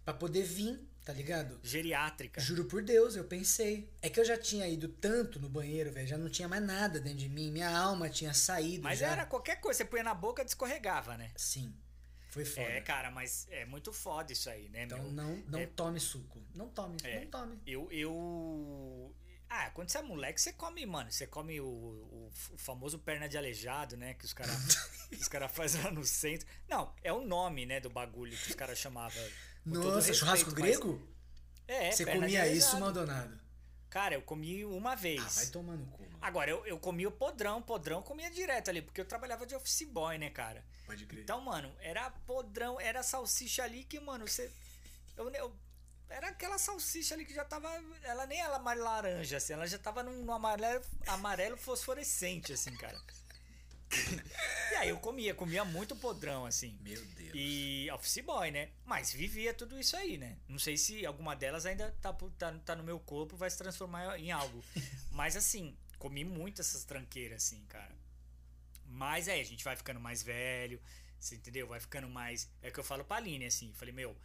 [0.05, 1.59] Pra poder vir, tá ligado?
[1.63, 2.41] Geriátrica.
[2.41, 3.91] Juro por Deus, eu pensei.
[4.01, 6.07] É que eu já tinha ido tanto no banheiro, velho.
[6.07, 7.51] Já não tinha mais nada dentro de mim.
[7.51, 9.09] Minha alma tinha saído Mas já.
[9.11, 11.31] era qualquer coisa, você punha na boca descorregava, né?
[11.37, 11.75] Sim.
[12.31, 12.67] Foi foda.
[12.67, 15.13] É, cara, mas é muito foda isso aí, né, então meu?
[15.13, 16.43] não, não é- tome suco.
[16.55, 17.21] Não tome, É.
[17.21, 17.61] não tome.
[17.67, 19.15] Eu, eu.
[19.51, 21.13] Ah, quando você é moleque, você come, mano.
[21.13, 24.15] Você come o, o, o famoso perna de aleijado, né?
[24.15, 24.57] Que os caras
[25.13, 26.47] os cara fazem lá no centro.
[26.67, 29.23] Não, é o nome, né, do bagulho que os caras chamavam.
[29.65, 31.09] Nossa, respeito, churrasco mas- grego?
[31.69, 32.79] É, Você comia isso.
[32.79, 33.41] Maldonado?
[33.89, 35.21] Cara, eu comi uma vez.
[35.23, 36.19] Ah, vai tomar no cu, mano.
[36.21, 39.55] Agora, eu, eu comia o podrão, podrão eu comia direto ali, porque eu trabalhava de
[39.55, 40.65] office boy, né, cara?
[40.87, 41.23] Pode crer.
[41.23, 44.51] Então, mano, era podrão, era salsicha ali que, mano, você.
[45.17, 45.55] Eu, eu-
[46.09, 47.69] era aquela salsicha ali que já tava.
[48.03, 52.75] Ela nem era mais laranja, assim, ela já tava num, num amarelo, amarelo fosforescente, assim,
[52.77, 52.99] cara.
[54.73, 56.79] e aí eu comia, comia muito podrão, assim.
[56.83, 57.33] Meu Deus.
[57.35, 58.71] E office boy, né?
[58.85, 60.39] Mas vivia tudo isso aí, né?
[60.49, 64.19] Não sei se alguma delas ainda tá, tá, tá no meu corpo, vai se transformar
[64.19, 64.65] em algo.
[65.13, 67.95] Mas assim, comi muito essas tranqueiras, assim, cara.
[68.87, 70.81] Mas é, a gente vai ficando mais velho,
[71.19, 71.67] você entendeu?
[71.67, 72.51] Vai ficando mais.
[72.61, 73.73] É o que eu falo pra Aline, assim.
[73.75, 74.17] Falei, meu,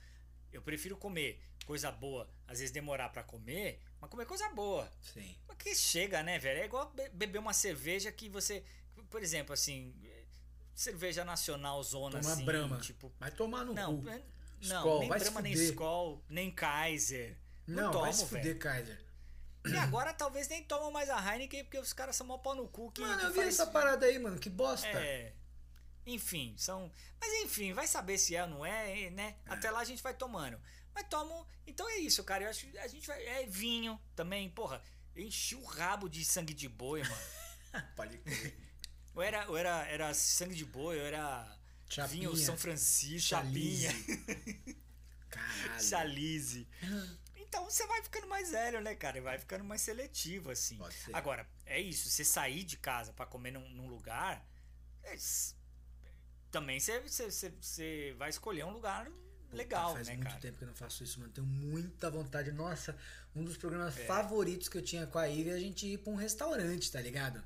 [0.52, 4.90] eu prefiro comer coisa boa, às vezes demorar pra comer, mas comer coisa boa.
[5.14, 5.36] Sim.
[5.48, 6.62] Mas que chega, né, velho?
[6.62, 8.64] É igual be- beber uma cerveja que você.
[9.10, 9.94] Por exemplo, assim.
[10.76, 12.46] Cerveja nacional zona Toma assim.
[12.46, 12.78] brama.
[12.78, 13.12] Tipo.
[13.20, 14.04] Vai tomar no Não, cu.
[14.04, 14.22] não,
[14.62, 15.54] Skol, nem Brahma, nem.
[15.54, 17.36] Skol, nem Kaiser.
[17.66, 19.04] Não, Não, tomo, vai se fuder, Kaiser.
[19.66, 22.68] E agora talvez nem tomam mais a Heineken porque os caras são mó pau no
[22.68, 23.02] cu que.
[23.02, 24.38] Mano, que eu vi faz- essa parada aí, mano.
[24.40, 24.88] Que bosta.
[24.88, 25.34] É.
[26.06, 26.92] Enfim, são.
[27.20, 29.36] Mas enfim, vai saber se é ou não é, né?
[29.48, 30.60] Até lá a gente vai tomando.
[30.94, 31.46] Mas tomo.
[31.66, 32.44] Então é isso, cara.
[32.46, 33.22] Eu acho que a gente vai.
[33.26, 34.82] É vinho também, porra.
[35.16, 37.22] Enchi o rabo de sangue de boi, mano.
[37.96, 38.58] Pode crer.
[39.18, 41.58] Ou era, ou era, era sangue de boi, ou era
[41.90, 42.30] Chapinha.
[42.30, 43.92] vinho São Francisco, chapinha,
[45.28, 45.84] Caralho.
[45.84, 46.68] chalice.
[47.36, 49.18] Então você vai ficando mais velho, né, cara?
[49.18, 50.78] E Vai ficando mais seletivo, assim.
[50.78, 51.16] Pode ser.
[51.16, 52.08] Agora, é isso.
[52.12, 54.46] Você sair de casa pra comer num, num lugar.
[55.04, 55.18] é
[56.52, 59.12] também você, você, você, vai escolher um lugar
[59.52, 60.40] legal, Faz né, muito cara?
[60.40, 61.32] tempo que eu não faço isso, mano.
[61.34, 62.52] Tenho muita vontade.
[62.52, 62.96] Nossa,
[63.36, 64.06] um dos programas É.
[64.06, 67.02] favoritos que eu tinha com a Ivy é a gente ir pra um restaurante, tá
[67.02, 67.44] ligado?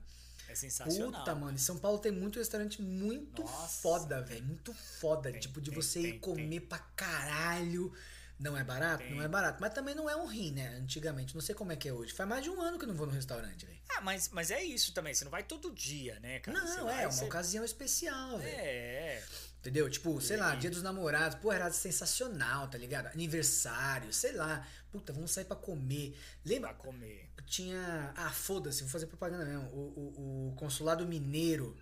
[0.52, 1.12] É sensacional.
[1.20, 1.54] Puta, mano.
[1.56, 4.44] Em São Paulo tem muito restaurante muito Nossa, foda, velho.
[4.46, 5.32] Muito foda.
[5.32, 7.92] Tem, tipo, de tem, você tem, ir comer pra caralho.
[8.40, 9.04] Não é barato?
[9.12, 9.60] Não é barato.
[9.62, 10.70] Mas também não é um rim, né?
[10.82, 11.36] Antigamente.
[11.36, 12.12] Não sei como é que é hoje.
[12.12, 13.80] Faz mais de um ano que eu não vou no restaurante, velho.
[13.96, 15.14] Ah, mas, mas é isso também.
[15.14, 16.60] Você não vai todo dia, né, cara?
[16.60, 18.50] Você Não, vai, é uma você- ocasião especial, velho.
[18.58, 19.24] É,
[19.60, 19.88] Entendeu?
[19.92, 23.06] Tipo, sei lá, dia dos namorados, pô, era sensacional, tá ligado?
[23.08, 24.68] Aniversário, sei lá.
[24.92, 26.12] Puta, vamos sair pra comer.
[26.44, 26.74] pra Lembra?
[26.74, 27.30] comer.
[27.46, 28.14] Tinha.
[28.16, 29.68] Ah, foda-se, vou fazer propaganda mesmo.
[29.70, 31.78] O, o, o consulado mineiro.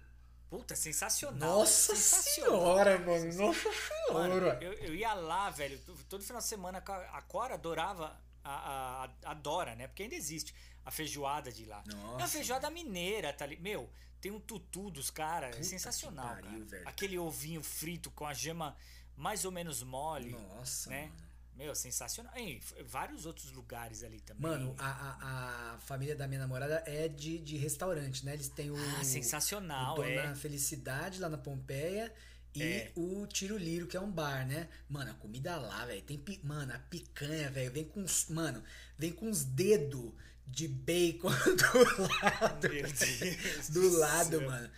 [0.50, 1.60] Puta, sensacional.
[1.60, 2.52] Nossa sensacional.
[2.62, 3.34] senhora, mano.
[3.36, 3.70] Nossa
[4.12, 4.58] Mano, senhora.
[4.62, 9.32] eu, eu ia lá, velho, todo final de semana a a Cora adorava, a, a,
[9.32, 9.88] adora, né?
[9.88, 11.84] Porque ainda existe a feijoada de lá.
[11.88, 12.28] É Nossa.
[12.30, 13.58] feijoada mineira, tá ali.
[13.58, 13.88] Meu,
[14.20, 16.66] tem um tutu dos caras, é sensacional, pariu, cara.
[16.66, 16.88] velho.
[16.90, 18.76] Aquele ovinho frito com a gema
[19.16, 21.04] mais ou menos mole, Nossa, né?
[21.08, 21.29] mano.
[21.60, 22.32] Meu, sensacional.
[22.38, 24.42] E f- vários outros lugares ali também.
[24.50, 28.34] Mano, a, a, a família da minha namorada é de, de restaurante, né?
[28.34, 28.76] Eles têm o.
[28.78, 30.36] Ah, sensacional, o Dona é.
[30.36, 32.12] Felicidade lá na Pompeia
[32.56, 32.92] e É.
[32.96, 34.70] o Tiro Liro, que é um bar, né?
[34.88, 36.02] Mano, a comida lá, velho.
[36.02, 36.18] Tem.
[36.18, 38.30] pi- Mano, a picanha, velho, vem com uns.
[38.30, 38.64] Mano,
[38.98, 40.14] vem com uns dedos
[40.48, 42.70] de bacon do lado.
[42.70, 44.70] Meu Deus do lado, mano.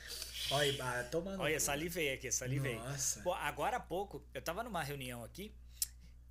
[0.49, 2.75] Olha, ah, toma no Olha, salivei aqui, salivei.
[2.75, 3.21] Nossa.
[3.21, 5.53] Pô, agora há pouco, eu tava numa reunião aqui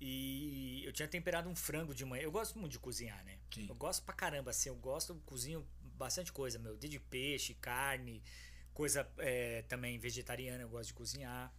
[0.01, 2.23] e eu tinha temperado um frango de manhã.
[2.23, 3.37] Eu gosto muito de cozinhar, né?
[3.53, 3.67] Sim.
[3.69, 4.69] Eu gosto pra caramba, assim.
[4.69, 5.65] Eu gosto, cozinho
[5.97, 6.75] bastante coisa, meu.
[6.77, 8.23] Desde peixe, carne,
[8.73, 11.53] coisa é, também vegetariana, eu gosto de cozinhar.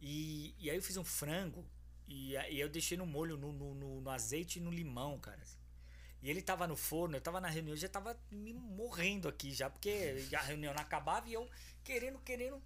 [0.00, 1.64] E, e aí eu fiz um frango
[2.06, 5.42] e aí eu deixei no molho, no, no, no- no azeite e no limão, cara.
[6.22, 9.52] E ele tava no forno, eu tava na reunião, eu já tava me morrendo aqui
[9.52, 11.48] já, porque a reunião não acabava e eu
[11.84, 12.62] querendo, querendo.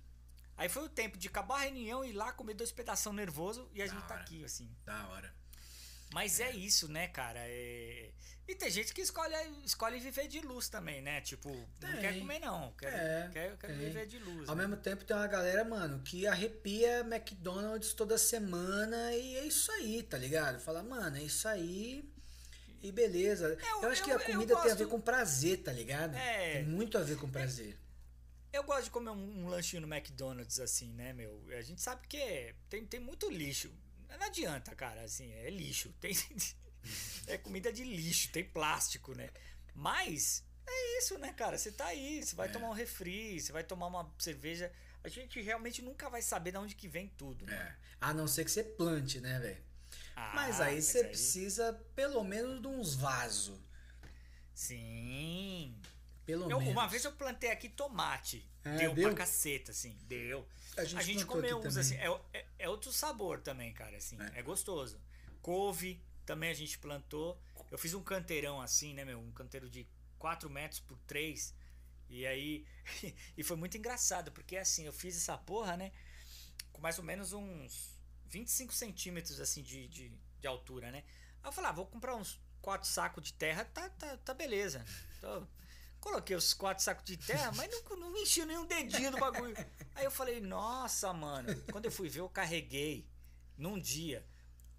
[0.63, 3.69] Aí foi o tempo de acabar a reunião e ir lá comer dois pedação nervoso
[3.75, 4.23] e a Da gente tá hora.
[4.23, 4.71] aqui, assim.
[4.85, 5.35] Da hora.
[6.15, 7.41] Mas é isso, né, cara?
[7.43, 8.11] É...
[8.47, 11.21] E tem gente que escolhe, escolhe viver de luz também, né?
[11.21, 12.01] Tipo, não Tem.
[12.01, 12.71] quer comer, não.
[12.79, 14.49] Quer, É, quer, quer viver de luz.
[14.49, 14.63] Ao né?
[14.63, 20.01] mesmo tempo tem uma galera, mano, que arrepia McDonald's toda semana e é isso aí,
[20.05, 20.61] tá ligado?
[20.61, 22.09] Fala, mano, é isso aí
[22.81, 23.47] e beleza.
[23.61, 26.15] Eu, Eu- acho que eu- a eu comida tem a ver com prazer, tá ligado?
[26.15, 26.53] É.
[26.55, 27.77] Tem muito a ver com prazer.
[28.53, 31.43] Eu gosto de comer um, um lanchinho no McDonald's, assim, né, meu?
[31.57, 33.73] A gente sabe que é- tem, tem muito lixo.
[34.09, 35.91] Não adianta, cara, assim, é lixo.
[36.01, 36.15] Tem,
[37.27, 39.31] é comida de lixo, tem plástico, né?
[39.75, 41.57] Mas é isso, né, cara?
[41.57, 42.53] Você tá aí, você vai É.
[42.53, 44.71] tomar um refri, você vai tomar uma cerveja.
[45.03, 47.47] A gente realmente nunca vai saber de onde que vem tudo.
[47.47, 47.55] né?
[47.55, 47.77] É.
[48.01, 49.63] A não ser que você plante, né, velho?
[50.15, 53.59] Ah, mas aí você precisa pelo menos de uns vasos.
[54.55, 55.75] Sim.
[56.25, 56.73] Pelo Eu- menos.
[56.73, 58.49] uma vez eu plantei aqui tomate.
[58.65, 59.09] É, deu, deu?
[59.09, 59.97] pra caceta, assim.
[60.03, 60.47] Deu.
[60.77, 61.97] A gente A gente comeu uns assim.
[61.97, 64.17] É, é, é outro sabor também, cara, assim.
[64.35, 64.39] É.
[64.39, 64.43] É.
[64.43, 65.01] gostoso.
[65.41, 67.39] Couve também a gente plantou.
[67.71, 69.19] Eu fiz um canteirão assim, né, meu?
[69.19, 69.87] Um canteiro de
[70.19, 71.55] 4 metros por 3.
[72.09, 72.65] E aí.
[73.37, 75.93] e foi muito engraçado, porque assim, eu fiz essa porra, né?
[76.73, 81.05] Com mais ou menos uns 25 centímetros assim de, de, de altura, né?
[81.43, 84.85] Aí eu falei, ah, vou comprar uns quatro sacos de terra, tá, tá, tá beleza.
[85.19, 85.47] Então,
[86.03, 89.57] coloquei os quatro sacos de terra, mas não, não enchi nenhum dedinho do bagulho.
[89.95, 91.55] Aí eu falei, nossa, mano.
[91.71, 93.07] Quando eu fui ver, eu carreguei
[93.57, 94.23] num dia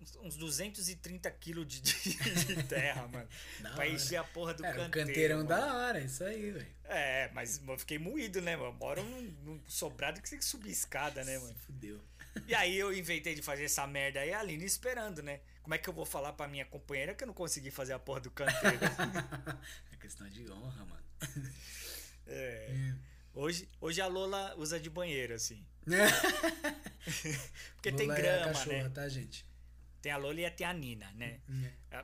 [0.01, 3.27] uns- uns 230 quilos de, de, de terra, mano.
[3.61, 3.89] Da pra hora.
[3.89, 5.07] encher a porra do Era um canteiro.
[5.07, 5.49] canteirão mano.
[5.49, 6.67] da hora, isso aí, velho.
[6.85, 8.73] É, mas eu fiquei moído, né, mano?
[8.73, 11.55] Moro num, num sobrado que você tem que subir escada, né, mano?
[11.65, 11.99] Fudeu.
[12.47, 15.39] E aí eu inventei de fazer essa merda aí, a Aline esperando, né?
[15.61, 17.99] Como é que eu vou falar pra minha companheira que eu não consegui fazer a
[17.99, 18.79] porra do canteiro?
[19.93, 21.02] é questão de honra, mano.
[22.25, 22.93] É.
[23.33, 25.65] Hoje, hoje a Lola usa de banheiro, assim.
[27.75, 28.89] Porque tem Lola é a grama, cachorra, né?
[28.89, 29.45] tá, gente?
[30.01, 31.41] Tem a Lola e tem a Nina, né?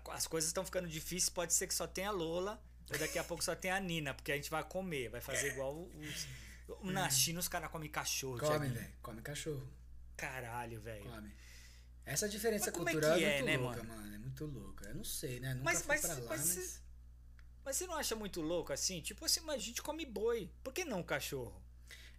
[0.10, 3.24] As coisas estão ficando difíceis, pode ser que só tenha a Lola, ou daqui a
[3.24, 6.28] pouco só tenha a Nina, porque a gente vai comer, vai fazer igual os.
[6.84, 8.40] Na China os caras comem cachorro.
[8.40, 8.94] Come, velho.
[9.02, 9.68] Come cachorro.
[10.18, 11.04] Caralho, velho.
[11.04, 11.34] Come.
[12.06, 14.02] Essa diferença é cultural é, é, muito né, louca, mano?
[14.02, 14.16] mano?
[14.16, 14.90] É muito louca.
[14.90, 15.54] Eu não sei, né?
[15.54, 16.82] Nunca Mas, fui mas, pra lá, mas, mas...
[17.70, 19.00] mas você não acha muito louco assim?
[19.00, 20.50] Tipo assim, mas a gente come boi.
[20.64, 21.62] Por que não cachorro?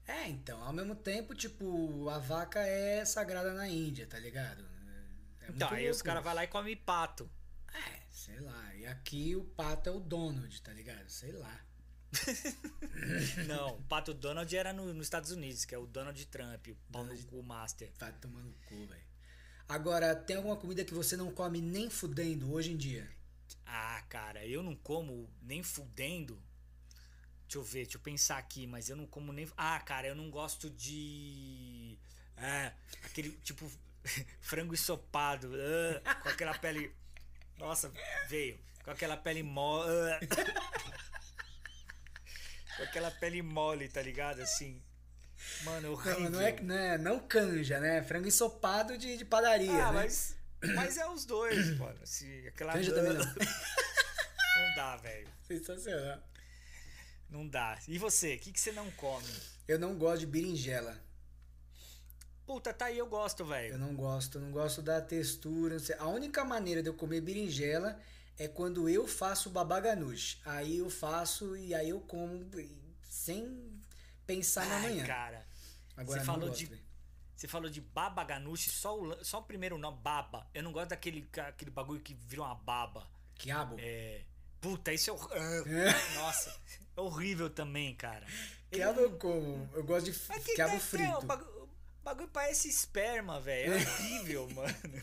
[0.06, 4.64] É, então, ao mesmo tempo, tipo, a vaca é sagrada na Índia, tá ligado?
[5.40, 6.24] É muito então, aí os louco caras isso.
[6.28, 7.28] vão lá e comem pato.
[7.74, 8.74] É, sei lá.
[8.76, 11.08] E aqui o pato é o Donald, tá ligado?
[11.08, 11.60] Sei lá.
[13.48, 16.76] Não, o pato Donald era no- nos Estados Unidos, que é o Donald Trump, o
[16.92, 17.90] pau no Donald- cu master.
[17.98, 19.10] Vai tomando no cu, velho.
[19.68, 23.08] Agora, tem alguma comida que você não come nem fudendo hoje em dia?
[23.66, 26.40] Ah, cara, eu não como nem fudendo.
[27.44, 29.48] Deixa eu ver, deixa eu pensar aqui, mas eu não como nem.
[29.56, 31.98] Ah, cara, eu não gosto de.
[32.36, 32.72] É,
[33.04, 33.70] aquele tipo
[34.40, 35.50] frango ensopado,
[36.04, 36.94] ah, com aquela pele.
[37.58, 37.92] Nossa,
[38.28, 38.58] veio.
[38.84, 39.90] Com aquela pele mole.
[42.76, 44.40] com aquela pele mole, tá ligado?
[44.40, 44.82] Assim.
[45.64, 46.20] Mano, horrível.
[46.20, 48.02] Não, não é, não é não canja, né?
[48.02, 50.02] Frango ensopado de, de padaria, Ah, né?
[50.02, 50.36] mas.
[50.74, 51.98] Mas é os dois, mano.
[52.02, 52.72] Assim, aquela.
[52.72, 53.24] Canja também não.
[54.60, 55.28] Não dá, velho.
[55.46, 56.22] Sensacional.
[57.30, 57.78] Não dá.
[57.88, 58.34] E você?
[58.34, 59.24] O que, que você não come?
[59.66, 61.00] Eu não gosto de berinjela.
[62.44, 63.78] Puta, tá aí, eu gosto, Eu velho.
[63.78, 65.74] não gosto, eu não gosto da textura.
[65.74, 65.94] não sei.
[65.98, 67.98] A única maneira de eu comer berinjela
[68.36, 70.40] é quando eu faço babaganush.
[70.44, 72.44] Aí eu faço e aí eu como
[73.08, 73.80] sem
[74.26, 75.06] pensar na Ai, manhã.
[75.06, 75.46] cara.
[75.96, 76.82] Agora você falou gosto, de- velho.
[77.40, 80.46] Você falou de baba ganuche, só o, só o primeiro nome, baba.
[80.52, 83.08] Eu não gosto daquele aquele bagulho que virou uma baba.
[83.34, 83.76] Quiabo?
[83.78, 84.20] É.
[84.60, 85.12] Puta, isso é.
[85.14, 85.30] hor-
[86.16, 86.54] Nossa,
[86.94, 88.26] é horrível também, cara.
[88.26, 89.70] Ele Quiabo eu como.
[89.72, 90.80] Eu gosto de que quiabo que é?
[90.80, 91.16] frito.
[91.16, 91.68] O bagulho, o
[92.04, 93.72] bagulho parece esperma, velho.
[93.72, 95.02] É horrível, mano.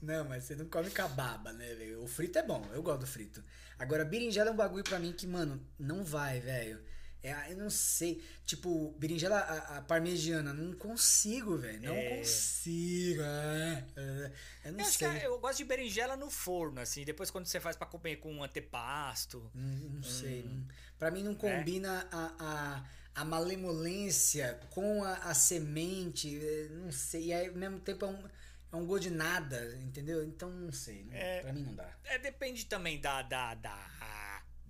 [0.00, 2.02] Não, mas você não come cababa, né, velho?
[2.02, 3.44] O frito é bom, eu gosto do frito.
[3.78, 6.82] Agora, berinjela é um bagulho pra mim que, mano, não vai, velho.
[7.22, 8.20] É, eu não sei.
[8.44, 11.80] Tipo, berinjela a, a parmegiana, não consigo, velho.
[11.82, 12.16] Não É.
[12.18, 13.22] consigo.
[13.22, 14.32] é, é,
[14.64, 15.06] eu não Eu, sei.
[15.08, 17.04] é- eu gosto de berinjela no forno, assim.
[17.04, 19.50] Depois quando você faz pra comer com um antepasto.
[19.54, 20.42] Não, não sei.
[20.42, 20.66] Hum.
[20.98, 26.38] Pra mim não combina a, a, a malemolência com a, a semente.
[26.72, 27.26] Não sei.
[27.26, 28.24] E aí, ao mesmo tempo é um,
[28.72, 30.24] é um gosto de nada, entendeu?
[30.24, 31.04] Então não sei.
[31.04, 31.40] Não, É.
[31.40, 31.88] Pra mim não dá.
[32.04, 33.76] É, depende também da, da, da,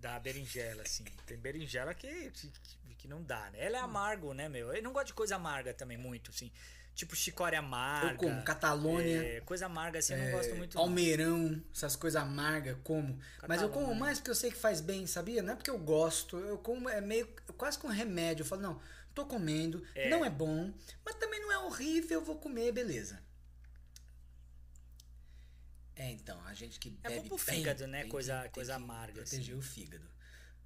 [0.02, 1.04] da berinjela, assim.
[1.26, 2.52] Tem berinjela que, que,
[2.98, 3.58] que não dá, né?
[3.58, 3.62] Hum.
[3.62, 4.72] Ela é amargo, né, meu?
[4.74, 6.50] Eu não gosto de coisa amarga também, muito, assim.
[6.94, 8.12] Tipo chicória amarga.
[8.12, 9.22] Eu como Catalônia.
[9.36, 10.74] é, coisa amarga, assim, eu não gosto muito.
[10.74, 10.82] não.
[10.82, 13.18] Almeirão, essas coisas amargas, como.
[13.48, 15.40] Mas eu como mais porque eu sei que faz bem, sabia?
[15.42, 16.36] Não é porque eu gosto.
[16.36, 18.42] Eu como é meio quase com remédio.
[18.42, 18.80] Eu falo, não,
[19.14, 20.10] tô comendo, É.
[20.10, 20.70] não é bom,
[21.04, 23.22] mas também não é horrível, eu vou comer, beleza.
[25.94, 28.00] É, então, a gente que É bebe bom pro bem, fígado, né?
[28.02, 29.36] tem Coisa- que- tem coisa que amarga, assim.
[29.36, 30.10] Proteger o fígado.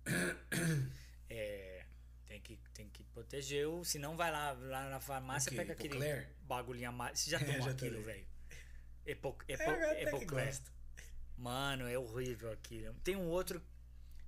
[1.29, 1.85] É.
[2.27, 3.85] Tem que, tem que proteger o.
[3.85, 5.57] Se não vai lá, lá na farmácia, O quê?
[5.57, 6.29] pega aquele Hipocler?
[6.43, 7.17] bagulhinho amargo.
[7.17, 8.27] Você já É, tomou já aquilo, velho?
[9.05, 10.61] Epo, epo, É, até que Epocler.
[11.37, 12.95] Mano, é horrível aquilo.
[13.05, 13.63] Tem um outro.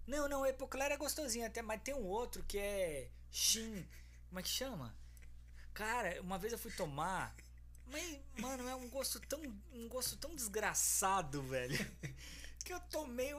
[0.06, 3.86] Não, não, Epocler é gostosinho até, mas tem um outro que é Shin.
[4.28, 4.96] Como é que chama?
[5.74, 7.34] Cara, uma vez eu fui tomar.
[7.90, 9.40] Mas, mano, é um gosto tão.
[9.72, 11.76] Um gosto tão desgraçado, velho.
[12.64, 13.32] Que eu tomei.
[13.32, 13.38] Eu,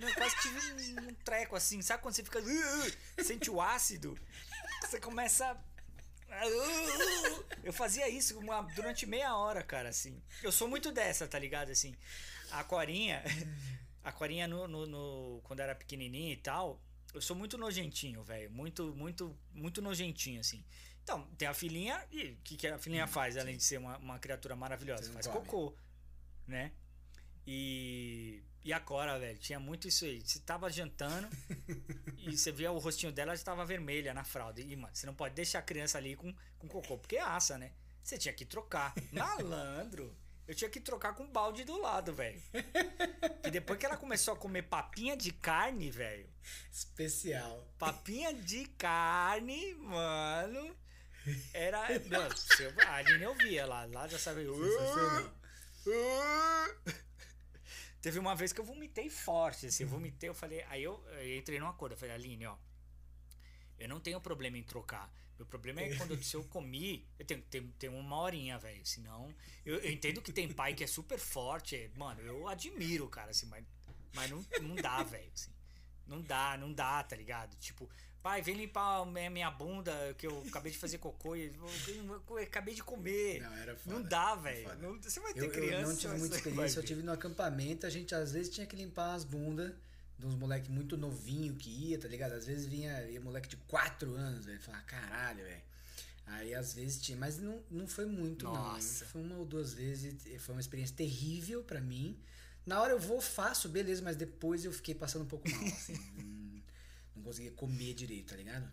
[0.00, 0.58] eu quase tive
[0.98, 1.82] um, um treco assim.
[1.82, 2.38] Sabe quando você fica.
[2.40, 4.18] "Uh", sente o ácido?
[4.80, 5.52] Você começa.
[6.30, 7.44] "Uh".
[7.62, 10.22] Eu fazia isso uma- durante meia hora, cara, assim.
[10.42, 11.70] Eu sou muito dessa, tá ligado?
[11.70, 11.94] Assim,
[12.50, 13.22] a Corinha,
[14.02, 16.80] a Corinha no, no, no- quando era pequenininha e tal,
[17.12, 18.50] eu sou muito nojentinho, velho.
[18.50, 20.64] Muito, muito, muito nojentinho, assim.
[21.02, 23.98] Então, tem a filhinha e o que, que a filhinha faz, além de ser uma,
[23.98, 25.12] uma criatura maravilhosa?
[25.12, 25.40] Faz come.
[25.40, 25.76] cocô,
[26.46, 26.72] né?
[27.46, 30.20] E, e a Cora, velho, tinha muito isso aí.
[30.20, 31.28] Você tava jantando
[32.18, 34.60] e você via o rostinho dela, já tava vermelha na fralda.
[34.60, 37.58] E, mano, você não pode deixar a criança ali com, com cocô, porque é assa,
[37.58, 37.72] né?
[38.02, 38.94] Você tinha que trocar.
[39.12, 40.16] Malandro!
[40.52, 42.38] Eu tinha que trocar com um balde do lado, velho.
[43.42, 46.28] E depois que ela começou a comer papinha de carne, velho.
[46.70, 47.66] Especial.
[47.78, 50.76] Papinha de carne, mano.
[51.54, 51.98] Era.
[52.00, 53.86] Não, se eu- a Aline eu via lá.
[53.86, 54.44] Lá já sabe.
[54.44, 55.32] Sensacional.
[58.02, 61.38] Teve uma vez que eu vomitei forte, assim, eu vomitei, eu falei, aí eu, eu
[61.38, 62.56] entrei num acordo, eu falei, Aline, ó,
[63.78, 65.10] eu não tenho problema em trocar.
[65.38, 68.84] Meu problema é quando se eu comi, eu tenho, tenho, tenho uma horinha, velho.
[68.86, 69.34] Senão.
[69.66, 71.74] Eu, eu entendo que tem pai que é super forte.
[71.76, 73.64] é- mano, eu admiro, cara, assim, mas,
[74.14, 75.30] mas não, não dá, velho.
[75.34, 75.50] Assim,
[76.06, 77.56] não dá, não dá, tá ligado?
[77.56, 77.88] Tipo,
[78.22, 81.94] pai, vem limpar a minha minha bunda, que eu acabei de fazer cocô e eu,
[81.94, 83.40] eu- eu acabei de comer.
[83.40, 83.96] Não, era foda.
[83.96, 84.68] Não dá, velho.
[85.02, 85.88] Você vai ter Eu, eu criança.
[85.88, 89.14] não tive muita experiência, eu tive no acampamento, a gente às vezes tinha que limpar
[89.14, 89.72] as bundas
[90.18, 92.32] de uns moleque muito novinho que ia, tá ligado?
[92.32, 94.60] Às vezes vinha ia moleque de 4 anos, velho.
[94.60, 95.62] Falava, caralho, velho.
[96.26, 99.04] Aí às vezes tinha, mas não, não foi muito, Nossa.
[99.04, 99.10] não.
[99.10, 102.18] Foi uma ou duas vezes, foi uma experiência terrível pra mim.
[102.64, 105.94] Na hora eu vou, faço, beleza, mas depois eu fiquei passando um pouco mal, assim.
[106.18, 106.62] Hum,
[107.16, 108.70] não conseguia comer direito, tá ligado?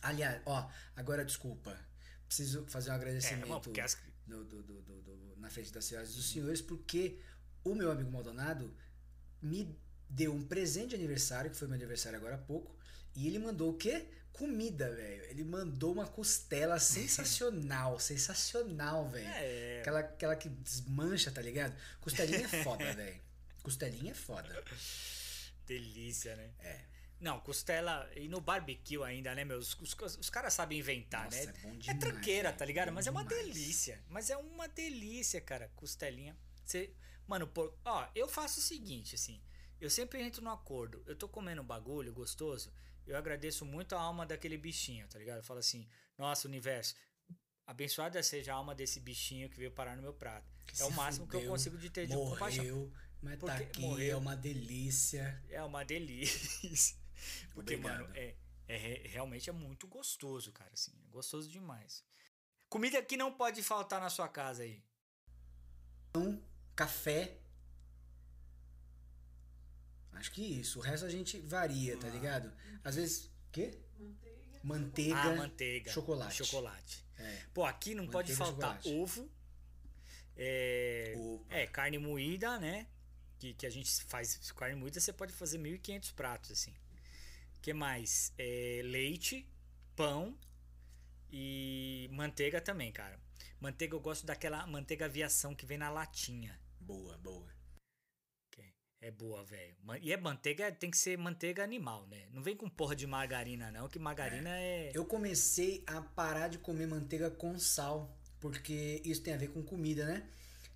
[0.00, 1.78] Aliás, ó, agora desculpa.
[2.26, 6.16] Preciso fazer um É, agradecimento as- do- do- do- do- na frente das senhoras e
[6.16, 7.20] dos senhores, porque
[7.62, 8.74] o meu amigo Maldonado
[9.42, 9.78] me
[10.08, 12.74] deu um presente de aniversário, que foi meu aniversário agora há pouco,
[13.14, 14.06] e ele mandou o quê?
[14.32, 15.24] Comida, velho.
[15.24, 19.26] Ele mandou uma costela sensacional, sensacional, velho.
[19.28, 19.78] É.
[19.80, 21.74] Aquela, aquela que desmancha, tá ligado?
[22.00, 23.20] Costelinha é foda, velho.
[23.62, 24.62] Costelinha é foda.
[25.66, 26.50] Delícia, né?
[26.60, 26.80] É.
[27.18, 28.08] Não, costela.
[28.14, 29.58] E no barbecue ainda, né, meu?
[29.58, 31.54] Os, os, os caras sabem inventar, Nossa, né?
[31.56, 32.58] é bom É demais, tranqueira, velho.
[32.58, 32.92] tá ligado?
[32.92, 33.46] Mas é uma demais.
[33.46, 34.00] delícia.
[34.08, 35.70] Mas é uma delícia, cara.
[35.74, 36.36] Costelinha.
[36.64, 36.92] Você.
[37.26, 37.74] Mano, por...
[37.84, 39.40] ó, eu faço o seguinte, assim.
[39.80, 41.02] Eu sempre entro no acordo.
[41.06, 42.72] Eu tô comendo um bagulho gostoso.
[43.06, 45.38] Eu agradeço muito a alma daquele bichinho, tá ligado?
[45.38, 45.86] Eu falo assim,
[46.18, 46.94] nossa, universo,
[47.66, 50.46] abençoada seja a alma desse bichinho que veio parar no meu prato.
[50.66, 52.64] Que é o máximo que eu fudeu, consigo de ter de compaixão.
[52.64, 54.12] Morreu, mas tá Porque aqui, morreu.
[54.12, 55.42] é uma delícia.
[55.48, 56.96] É uma delícia.
[57.54, 58.00] Porque, Obrigado.
[58.02, 58.34] mano, é,
[58.66, 60.92] é re- realmente é muito gostoso, cara, assim.
[61.06, 62.04] É gostoso demais.
[62.68, 64.82] Comida que não pode faltar na sua casa aí.
[66.74, 67.38] Café.
[70.16, 70.78] Acho que isso.
[70.78, 72.52] O resto a gente varia, tá ligado?
[72.82, 73.30] Às vezes.
[73.52, 73.78] Quê?
[73.98, 74.60] Manteiga.
[74.62, 75.16] Manteiga.
[75.16, 75.92] ah, manteiga.
[75.92, 76.44] chocolate.
[76.44, 77.04] Chocolate.
[77.18, 77.42] É.
[77.54, 79.20] Pô, aqui não pode Manteiga e faltar chocolate.
[79.20, 79.30] ovo.
[80.36, 81.54] É, Opa.
[81.54, 82.86] é, carne moída, né?
[83.38, 86.74] Que, que a gente faz carne moída, você pode fazer 1.500 pratos, assim.
[87.62, 88.32] que mais?
[88.38, 89.48] É, leite,
[89.94, 90.38] pão
[91.30, 93.18] e manteiga também, cara.
[93.60, 96.58] Manteiga eu gosto daquela manteiga aviação que vem na latinha.
[96.80, 97.55] Boa, boa.
[99.00, 99.74] É boa, velho.
[100.02, 102.26] E é manteiga, tem que ser manteiga animal, né?
[102.32, 104.90] Não vem com porra de margarina, não, que margarina é.
[104.94, 109.62] Eu comecei a parar de comer manteiga com sal, porque isso tem a ver com
[109.62, 110.28] comida, né?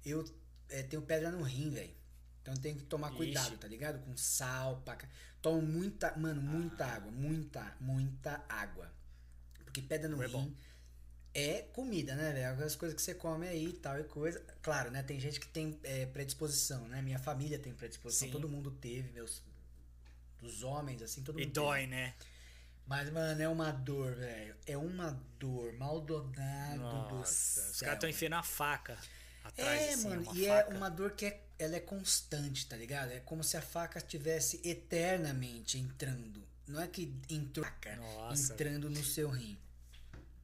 [0.04, 0.24] Eu
[0.68, 1.94] é, tenho pedra no rim, velho.
[2.42, 3.16] Então tenho que tomar Ixi.
[3.16, 4.04] cuidado, tá ligado?
[4.04, 5.08] Com sal, paca.
[5.42, 6.94] Tomo muita, mano, muita Ah.
[6.94, 8.92] água, muita, muita água.
[9.64, 10.50] Porque pedra no É bom.
[11.34, 12.52] É comida, né, velho?
[12.52, 14.40] Aquelas coisas que você come aí e tal e coisa.
[14.62, 15.02] Claro, né?
[15.02, 17.00] Tem gente que tem é, predisposição, né?
[17.02, 18.32] Minha família tem predisposição, Sim.
[18.32, 19.42] todo mundo teve, meus.
[20.40, 22.14] Dos homens, assim, todo E mundo dói, né?
[22.86, 24.56] mas, mano, é uma dor, velho.
[24.66, 25.72] É uma dor.
[25.74, 27.70] Maldonado do Nossa, céu.
[27.70, 28.98] os caras estão enfiando a faca
[29.44, 30.72] atrás, É, assim, mano, e faca.
[30.72, 33.12] é uma dor que é, ela é constante, tá ligado?
[33.12, 36.42] É como se a faca estivesse eternamente entrando.
[36.66, 37.66] Não é que entrou
[37.96, 38.52] Nossa.
[38.54, 39.58] entrando no seu rim.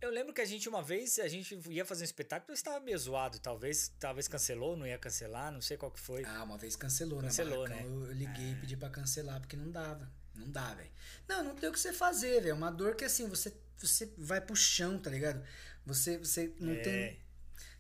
[0.01, 2.99] Eu lembro que a gente uma vez, a gente ia fazer um espetáculo, estava meio
[2.99, 6.25] zoado, talvez, talvez cancelou, não ia cancelar, não sei qual que foi.
[6.25, 7.77] Ah, uma vez cancelou, Cancelou, né?
[7.77, 7.83] né?
[7.85, 10.11] Eu, eu liguei e pedi pra cancelar porque não dava.
[10.35, 10.91] Não dá, velho.
[11.27, 12.51] Não, não tem o que você fazer, velho.
[12.51, 15.43] É uma dor que assim, você, você vai pro chão, tá ligado?
[15.87, 16.83] Você, você não É.
[16.83, 17.19] tem.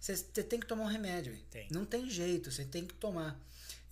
[0.01, 1.67] Você, você tem que tomar um remédio, velho.
[1.71, 3.39] Não tem jeito, você tem que tomar.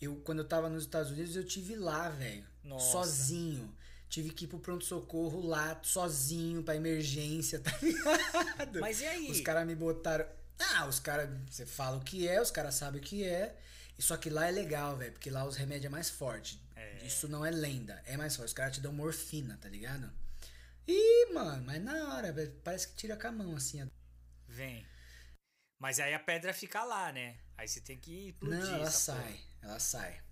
[0.00, 2.44] Eu, quando eu tava nos Estados Unidos, eu tive lá, velho.
[2.78, 3.74] Sozinho.
[4.14, 8.78] Tive que ir pro pronto-socorro lá, sozinho, pra emergência, tá ligado?
[8.80, 9.28] Mas e aí?
[9.28, 10.24] Os caras me botaram.
[10.56, 11.28] Ah, os caras.
[11.50, 13.58] Você fala o que é, os caras sabem o que é.
[13.98, 16.62] Só que lá é legal, velho, porque lá os remédios é mais forte.
[16.76, 17.04] É.
[17.04, 18.46] Isso não é lenda, é mais forte.
[18.50, 20.08] Os caras te dão morfina, tá ligado?
[20.86, 23.82] Ih, mano, mas na hora, velho, parece que tira com a mão assim.
[23.82, 23.86] ó.
[24.46, 24.86] Vem.
[25.80, 27.36] Mas aí a pedra fica lá, né?
[27.58, 29.38] Aí você tem que explodir Não, ela sai, porra.
[29.62, 30.22] ela sai.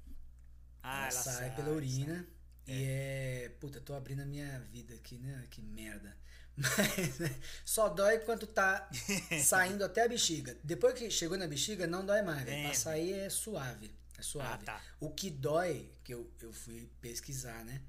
[0.85, 2.24] Ah, ela, sai, pela urina.
[2.66, 3.52] E é.
[3.60, 5.44] Puta, tô abrindo a minha vida aqui, né?
[5.50, 6.16] Que merda.
[6.56, 7.34] Mas né,
[7.64, 8.88] só dói quando tá
[9.42, 10.56] saindo até a bexiga.
[10.62, 12.44] Depois que chegou na bexiga, não dói mais.
[12.44, 12.56] velho.
[12.56, 12.64] É.
[12.64, 13.90] Pra sair é suave.
[14.18, 14.50] É suave.
[14.52, 14.82] Ah, tá.
[15.00, 17.80] O que dói, que eu, eu fui pesquisar, né?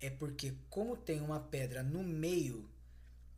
[0.00, 2.70] É porque, como tem uma pedra no meio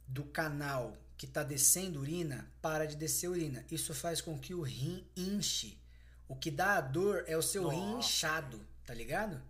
[0.06, 3.64] do canal que tá descendo urina, para de descer urina.
[3.70, 5.78] Isso faz com que o rim inche.
[6.26, 8.08] O que dá a dor é o seu rim Nossa.
[8.08, 9.40] inchado, tá ligado?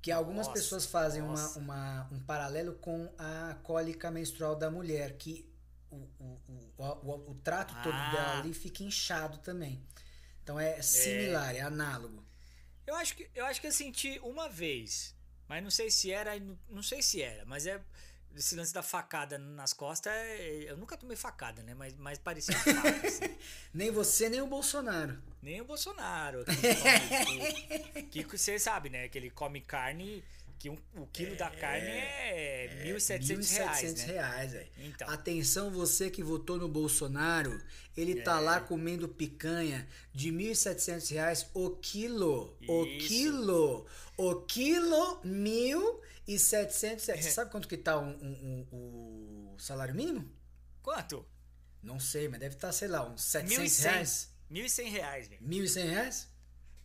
[0.00, 5.16] Que algumas Nossa, pessoas fazem uma, uma- um paralelo com a cólica menstrual da mulher,
[5.16, 5.48] que
[5.90, 8.10] o, o, o, o, o trato todo Ah.
[8.12, 9.82] dela ali fica inchado também.
[10.42, 12.24] Então é similar, é análogo.
[12.86, 15.14] Eu acho que eu acho que eu senti uma vez,
[15.46, 16.32] mas não sei se era,
[16.70, 17.80] não sei se era, mas é
[18.38, 21.74] esse lance da facada nas costas, é- eu nunca tomei facada, né?
[21.74, 23.36] Mas, mas parecia uma faca, assim.
[23.74, 25.18] Nem você, nem o Bolsonaro.
[25.42, 26.44] Nem o Bolsonaro.
[28.10, 29.08] Que, você sabe, né?
[29.08, 30.24] Que ele come carne,
[30.58, 34.12] que um- o quilo da carne é, 1.700 reais, 1.700 né?
[34.12, 34.56] reais.
[34.78, 35.08] Então.
[35.10, 37.60] Atenção, você que votou no Bolsonaro,
[37.96, 38.22] ele É.
[38.22, 42.56] tá lá comendo picanha de 1.700 reais o quilo.
[42.66, 43.06] O Isso.
[43.08, 43.86] quilo.
[44.16, 45.20] O quilo,
[46.28, 47.24] 1.700 reais.
[47.24, 50.30] Você sabe quanto que tá um- um- um- o salário mínimo?
[50.82, 51.26] Quanto?
[51.82, 53.82] Não sei, mas deve estar, sei lá, uns 700 1.100.
[53.92, 54.30] reais.
[54.50, 55.42] 1.100 reais, velho.
[55.42, 56.28] 1.100 reais?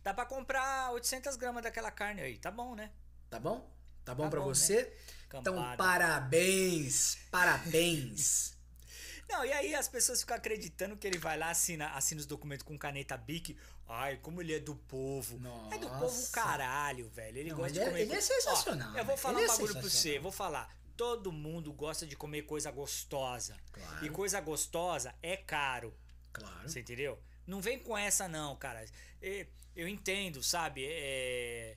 [0.02, 2.38] Dá pra comprar 800 gramas daquela carne aí.
[2.38, 2.90] Tá bom, né?
[3.30, 3.70] Tá bom?
[4.04, 4.54] Tá bom Tá pra bom, né?
[4.54, 4.96] você?
[5.28, 5.76] Então, Campada.
[5.76, 7.18] parabéns!
[7.30, 8.54] Parabéns!
[9.28, 12.62] Não, e aí as pessoas ficam acreditando que ele vai lá, assina, assina os documentos
[12.64, 13.56] com caneta bic.
[13.86, 15.36] Ai, como ele é do povo.
[15.70, 16.32] É do povo Nossa.
[16.32, 17.38] caralho, velho.
[17.38, 18.00] Ele Não, gosta ele de é- comer.
[18.02, 19.18] ele é sensacional, Ó, eu vou velho.
[19.18, 20.74] falar um é bagulho pra você, vou falar.
[20.96, 23.56] Todo mundo gosta de comer coisa gostosa.
[23.72, 24.06] Claro.
[24.06, 25.92] E coisa gostosa é caro.
[26.32, 26.68] Claro.
[26.68, 27.18] Você entendeu?
[27.46, 28.84] Não vem com essa, não, cara.
[29.20, 30.86] É, Eu entendo, sabe?
[30.88, 31.76] É,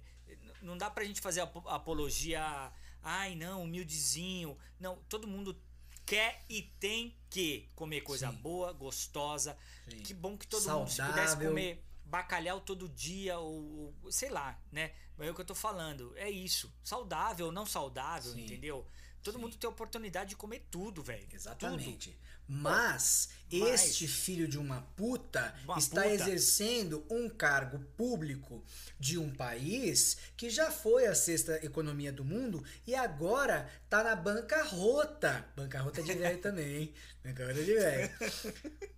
[0.62, 2.72] não dá pra gente fazer apo- apologia.
[3.02, 4.56] Ai, não, humildezinho.
[4.80, 5.60] Não, todo mundo
[6.06, 8.36] quer e tem que comer coisa Sim.
[8.38, 9.58] boa, gostosa.
[9.90, 9.98] Sim.
[10.04, 11.50] Que bom que todo mundo se pudesse Saudável.
[11.50, 14.94] comer bacalhau todo dia ou, ou sei lá, né?
[15.18, 16.14] Mas é o que eu tô falando.
[16.16, 16.74] É isso.
[16.84, 18.44] Saudável, não saudável, Sim.
[18.44, 18.88] entendeu?
[19.24, 19.42] Todo Sim.
[19.42, 21.28] mundo tem oportunidade de comer tudo, velho.
[21.32, 22.18] Exatamente.
[22.48, 26.14] Mas, Mas- este filho de uma puta Uma está puta.
[26.14, 28.64] exercendo um cargo público
[29.00, 34.16] de um país que já foi a sexta economia do mundo e agora tá na
[34.16, 35.46] bancarrota.
[35.56, 36.94] Bancarrota de velho também, hein?
[37.24, 38.10] Bancarrota de velho.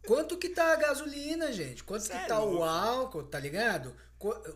[0.05, 1.83] Quanto que tá a gasolina, gente?
[1.83, 3.95] Quanto Cê que é tá o álcool, tá ligado?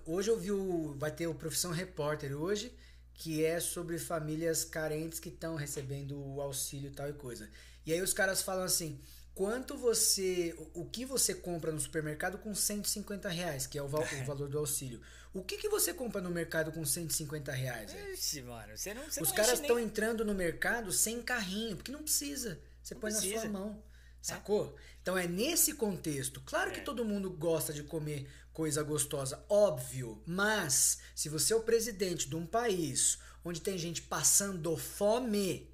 [0.06, 0.94] Hoje eu vi o.
[0.98, 2.72] Vai ter o Profissão Repórter hoje,
[3.14, 7.50] que é sobre famílias carentes que estão recebendo o auxílio e tal e coisa.
[7.86, 9.00] E aí os caras falam assim.
[9.36, 10.56] Quanto você.
[10.76, 14.48] O que você compra no supermercado com 150 reais, que é o, val- o valor
[14.48, 15.02] do auxílio?
[15.34, 17.92] O que, que você compra no mercado com 150 reais?
[18.14, 21.76] Ixi, mano, você não você Os não caras estão nem- entrando no mercado sem carrinho,
[21.76, 22.60] porque não precisa.
[22.84, 23.42] Você Não põe na precisa.
[23.42, 23.84] sua mão.
[24.22, 24.76] Sacou?
[25.02, 26.40] Então é nesse contexto.
[26.46, 26.84] Claro que É.
[26.84, 30.22] todo mundo gosta de comer coisa gostosa, óbvio.
[30.28, 35.73] Mas se você é o presidente de um país onde tem gente passando fome,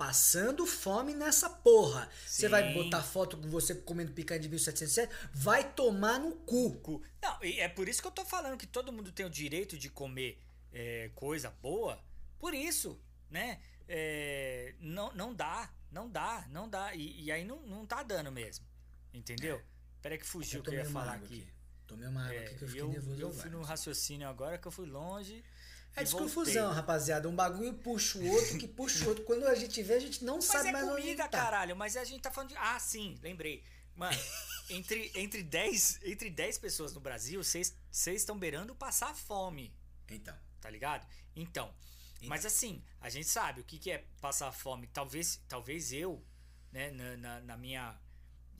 [0.00, 5.10] passando fome nessa porra, você vai botar foto com você comendo picanha de 1700 reais,
[5.30, 7.02] vai tomar no cu.
[7.20, 9.76] Não, e é por isso que eu tô falando que todo mundo tem o direito
[9.76, 10.40] de comer
[10.72, 12.02] é, coisa boa.
[12.38, 12.98] Por isso,
[13.28, 13.60] né?
[13.86, 16.94] É, não, não dá, não dá, não dá.
[16.94, 18.64] E, e aí não, não tá dando mesmo.
[19.12, 19.60] Entendeu?
[20.00, 21.46] Peraí que fugiu o que eu ia falar água aqui.
[21.86, 23.20] Tomei uma água É, aqui que eu fiquei eu, nervoso.
[23.20, 25.44] eu fui no raciocínio agora que eu fui longe.
[25.96, 26.76] É desconfusão, voltei.
[26.76, 27.28] rapaziada.
[27.28, 29.24] Um bagulho puxa o outro, que puxa o outro.
[29.24, 31.38] Quando a gente vê, a gente não Mas sabe é mais onde comida, tá.
[31.38, 31.76] caralho.
[31.76, 32.56] Mas a gente tá falando de.
[32.56, 33.64] Ah, sim, lembrei.
[33.96, 34.16] Mano,
[34.70, 39.74] entre, entre, 10, entre 10 pessoas no Brasil, vocês estão beirando passar fome.
[40.08, 41.06] Então, tá ligado?
[41.36, 41.72] Então,
[42.22, 44.86] mas assim, a gente sabe o que, que é passar fome.
[44.88, 46.22] Talvez, talvez eu,
[46.72, 47.98] né, na, na, na minha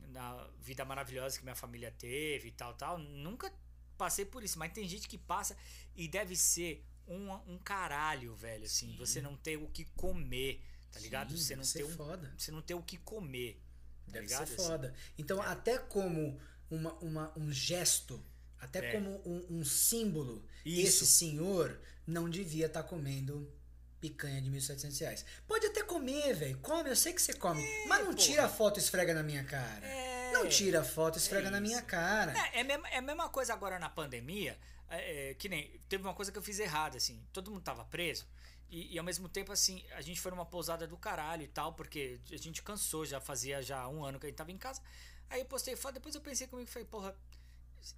[0.08, 3.52] na vida maravilhosa que minha família teve e tal, tal, nunca
[3.96, 4.58] passei por isso.
[4.58, 5.56] Mas tem gente que passa
[5.94, 8.64] e deve ser um, um caralho, velho.
[8.64, 11.36] Assim, você não ter o que comer, tá ligado?
[11.36, 12.32] Sim, você não ter um, foda.
[12.38, 13.61] você não ter o que comer.
[14.07, 14.46] Tá deve ligado?
[14.46, 14.94] ser Assim, foda.
[15.18, 16.40] Então, até como
[16.70, 18.24] uma, uma- um gesto,
[18.59, 18.92] até É.
[18.92, 21.05] como um, um símbolo, Isso.
[21.05, 23.53] esse senhor não devia estar comendo
[24.01, 25.24] picanha de 1.700 reais.
[25.46, 26.59] Pode até comer, velho.
[26.59, 27.62] Come, eu sei que você come.
[27.86, 28.26] mas não É, porra.
[28.26, 29.86] tira a foto e esfrega na minha cara.
[29.86, 30.32] É.
[30.32, 32.32] Não tira a foto e esfrega É na minha cara.
[32.55, 34.57] É, é, mesma, é a mesma coisa agora na pandemia.
[34.91, 35.70] É, é, que nem.
[35.88, 37.24] Teve uma coisa que eu fiz errada, assim.
[37.32, 38.26] Todo mundo tava preso.
[38.68, 41.72] E, e ao mesmo tempo, assim, a gente foi numa pousada do caralho e tal,
[41.72, 44.80] porque a gente cansou, já fazia já um ano que a gente tava em casa.
[45.28, 47.16] Aí eu postei foto, depois eu pensei comigo e falei, porra,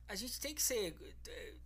[0.08, 0.94] a gente tem que ser.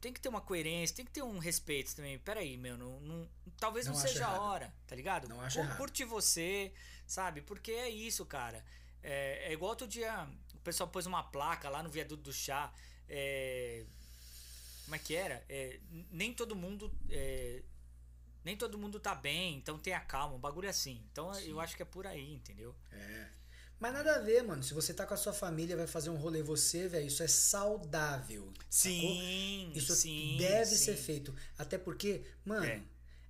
[0.00, 2.18] Tem que ter uma coerência, tem que ter um respeito também.
[2.18, 4.42] Peraí, meu, não, não- talvez não, Não seja a errado.
[4.42, 5.28] hora, tá ligado?
[5.28, 5.76] Não acho Cur- errado.
[5.78, 6.72] Curte você,
[7.06, 7.42] sabe?
[7.42, 8.64] Porque é isso, cara.
[9.02, 12.72] É, é igual outro dia, o pessoal pôs uma placa lá no viaduto do chá.
[13.08, 13.84] É,
[14.86, 15.44] como é que era?
[15.48, 15.78] É,
[16.10, 16.90] nem todo mundo.
[17.10, 17.62] é,
[18.44, 21.02] nem todo mundo tá bem, então tenha calma, um bagulho assim.
[21.10, 22.72] Então eu acho que é por aí, entendeu?
[22.92, 23.28] É.
[23.80, 24.62] Mas nada a ver, mano.
[24.62, 27.26] Se você tá com a sua família, vai fazer um rolê você, velho, isso é
[27.26, 28.44] saudável.
[28.70, 29.00] sacou?
[29.00, 30.36] Sim, Isso sim.
[30.38, 30.76] deve sim.
[30.84, 31.34] ser feito.
[31.58, 32.80] Até porque, mano, É.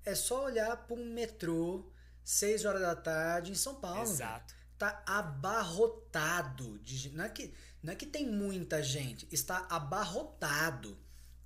[0.04, 1.90] é, só olhar pra um metrô,
[2.22, 4.02] 6 horas da tarde, em São Paulo.
[4.02, 4.54] Exato.
[4.78, 7.16] Tá abarrotado de gente.
[7.16, 10.96] Não é, que, não é que tem muita gente, está abarrotado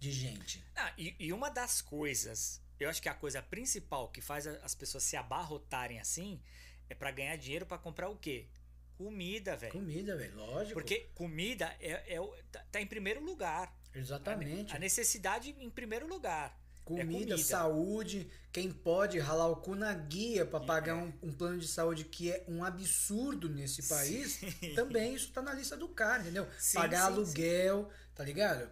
[0.00, 0.64] de gente.
[0.74, 4.58] Ah, e, e uma das coisas, eu acho que a coisa principal que faz a-
[4.64, 6.40] as pessoas se abarrotarem assim
[6.88, 8.48] é pra ganhar dinheiro pra comprar o quê?
[8.96, 9.72] Comida, velho.
[9.72, 10.74] Comida, velho, lógico.
[10.74, 12.20] Porque comida é, é
[12.50, 13.74] tá, tá em primeiro lugar.
[13.94, 14.74] Exatamente.
[14.74, 16.58] A necessidade em primeiro lugar.
[16.84, 17.38] Comida, é comida.
[17.38, 21.02] saúde, quem pode ralar o cu na guia pra E pagar é.
[21.02, 24.40] um, um plano de saúde que é um absurdo nesse país,
[24.74, 26.48] também isso tá na lista do cara, entendeu?
[26.58, 28.68] Sim, pagar sim, aluguel, tá ligado?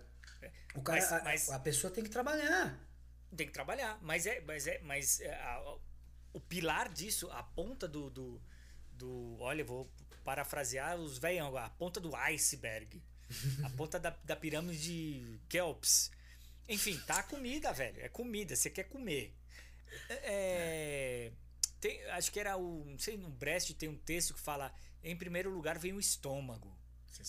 [0.74, 2.78] O cara, Mas- a- mas- a, pessoa tem que trabalhar.
[3.36, 3.98] Tem que trabalhar.
[4.02, 4.40] Mas é.
[4.42, 4.78] Mas é.
[4.80, 5.78] Mas é, a- a-
[6.32, 8.10] o pilar disso, a ponta do.
[8.10, 8.40] do,
[8.92, 9.90] do olha, eu vou
[10.24, 13.02] parafrasear os velhão, a ponta do iceberg.
[13.64, 16.10] a ponta da, da pirâmide de Kelps.
[16.68, 18.00] Enfim, tá a comida, velho.
[18.02, 19.34] É comida, você quer comer.
[20.10, 21.32] É,
[21.80, 22.84] tem, acho que era o.
[22.84, 26.76] Não sei, no Brest tem um texto que fala: em primeiro lugar vem o estômago.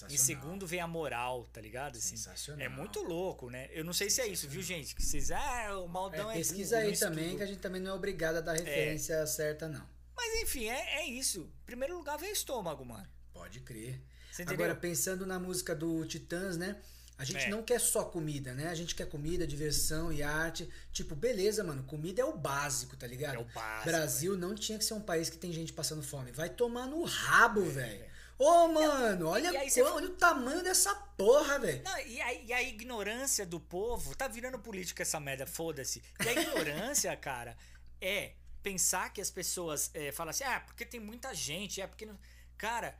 [0.10, 1.98] Em segundo vem a moral, tá ligado?
[1.98, 2.66] Assim, Sensacional.
[2.66, 3.70] é muito louco, né?
[3.72, 4.96] Eu não sei se é isso, viu, gente?
[4.96, 5.32] Que vocês.
[5.32, 6.38] Ah, o maldão É, é.
[6.38, 9.86] pesquisa aí também, que a gente também não é obrigado a dar referência certa, não.
[10.16, 11.42] Mas enfim, é, é isso.
[11.64, 13.08] Em primeiro lugar vem o estômago, mano.
[13.34, 14.02] Pode crer.
[14.48, 16.78] Agora, pensando na música do Titãs, né?
[17.18, 17.50] A gente É.
[17.50, 18.68] não quer só comida, né?
[18.70, 20.70] A gente quer comida, diversão e arte.
[20.94, 21.84] Tipo, beleza, mano.
[21.84, 23.36] Comida é o básico, tá ligado?
[23.36, 26.32] É o básico, Brasil não tinha que ser um país que tem gente passando fome.
[26.32, 28.06] Vai tomar no rabo, velho.
[28.40, 31.84] Ô, mano, olha, aí olha o tamanho dessa porra, velho.
[32.08, 36.02] E, a, e a ignorância do povo, tá virando política essa merda, foda-se.
[36.24, 37.58] E a ignorância, cara,
[38.00, 42.06] é pensar que as pessoas é, falam assim, ah, porque tem muita gente, é porque.
[42.06, 42.18] Não...
[42.58, 42.98] Cara,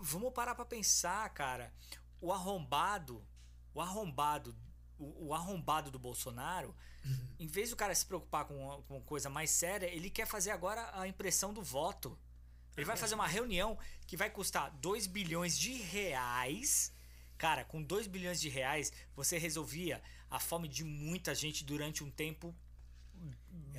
[0.00, 1.74] vamos parar pra pensar, cara.
[2.20, 3.26] O arrombado,
[3.74, 4.54] o arrombado,
[4.96, 6.72] o, o arrombado do Bolsonaro,
[7.40, 10.88] em vez do cara se preocupar com, com coisa mais séria, ele quer fazer agora
[10.92, 12.16] a impressão do voto.
[12.76, 16.92] Ele vai fazer uma reunião que vai custar 2 bilhões de reais.
[17.38, 22.10] Cara, com 2 bilhões de reais, você resolvia a fome de muita gente durante um
[22.10, 22.54] tempo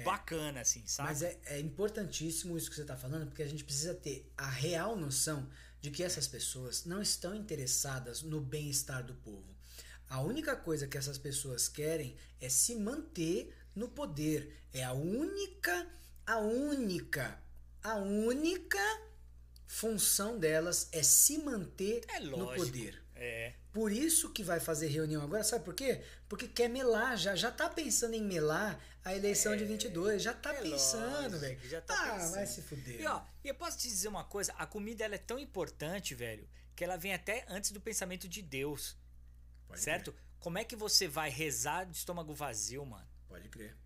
[0.03, 1.09] bacana, assim, sabe?
[1.09, 4.49] Mas é, é importantíssimo isso que você está falando, porque a gente precisa ter a
[4.49, 5.49] real noção
[5.81, 9.55] de que essas pessoas não estão interessadas no bem-estar do povo.
[10.09, 14.63] A única coisa que essas pessoas querem é se manter no poder.
[14.73, 15.87] É a única,
[16.25, 17.41] a única,
[17.91, 18.79] a única
[19.65, 23.01] função delas é se manter É no poder.
[23.15, 23.53] É.
[23.73, 26.03] Por isso que vai fazer reunião agora, sabe por quê?
[26.27, 30.53] Porque quer melar, já, já tá pensando em melar a eleição de 22, já tá
[30.53, 31.59] é pensando, velho.
[31.69, 32.35] já tá ah, pensando.
[32.35, 33.01] vai se fuder.
[33.01, 36.47] E ó, eu posso te dizer uma coisa, a comida ela é tão importante, velho,
[36.75, 38.97] que ela vem até antes do pensamento de Deus,
[39.67, 40.13] Pode certo?
[40.39, 43.07] Como é que você vai rezar de estômago vazio, mano?
[43.27, 43.77] Crer, pode crer.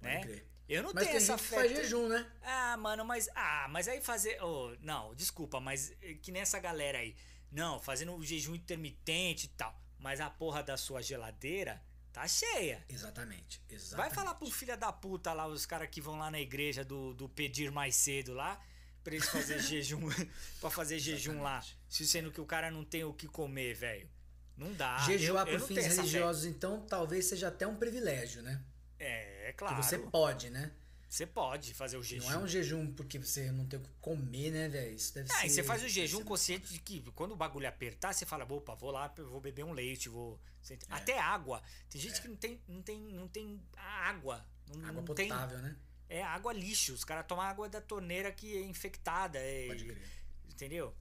[0.00, 0.20] Pode Né?
[0.22, 0.46] crer.
[0.68, 1.56] Eu não Mas tenho essa fé.
[1.56, 2.26] faz jejum, né?
[2.42, 3.28] Ah, mano, mas.
[3.34, 4.42] Ah, mas aí fazer.
[4.42, 7.14] oh, não, desculpa, mas eh, que nem essa galera aí.
[7.52, 9.78] Não, fazendo o jejum intermitente e tal.
[9.98, 11.80] Mas a porra da sua geladeira
[12.12, 12.84] tá cheia.
[12.88, 14.14] Exatamente, Vai exatamente.
[14.14, 17.28] falar pro filho da puta lá, os caras que vão lá na igreja do, do
[17.28, 18.60] pedir mais cedo lá,
[19.04, 20.00] pra eles fazer jejum,
[20.60, 21.62] pra fazer jejum lá.
[21.88, 24.08] Se sendo que o cara não tem o que comer, velho.
[24.56, 24.98] Não dá.
[25.00, 28.62] Jejuar eu, eu por não fins religiosos, então, talvez seja até um privilégio, né?
[28.98, 29.82] É, é claro.
[29.82, 30.72] você pode, né?
[31.08, 32.24] Você pode fazer o jejum.
[32.28, 34.94] Não é um jejum porque você não tem o que comer, né, velho?
[34.94, 35.50] Isso deve Ah, ser.
[35.50, 38.90] você faz o jejum consciente de que quando o bagulho apertar, você fala, opa, vou
[38.90, 40.38] lá, vou beber um leite, vou.
[40.60, 41.62] você- Até água.
[41.88, 44.44] Tem gente que não tem, não tem, não tem água.
[44.74, 45.28] Não, Água não tem.
[45.28, 45.76] potável, né?
[46.08, 46.92] É água lixo.
[46.92, 49.38] Os caras tomam água da torneira que é infectada.
[49.38, 50.02] É, Pode crer.
[50.50, 50.94] Entendeu?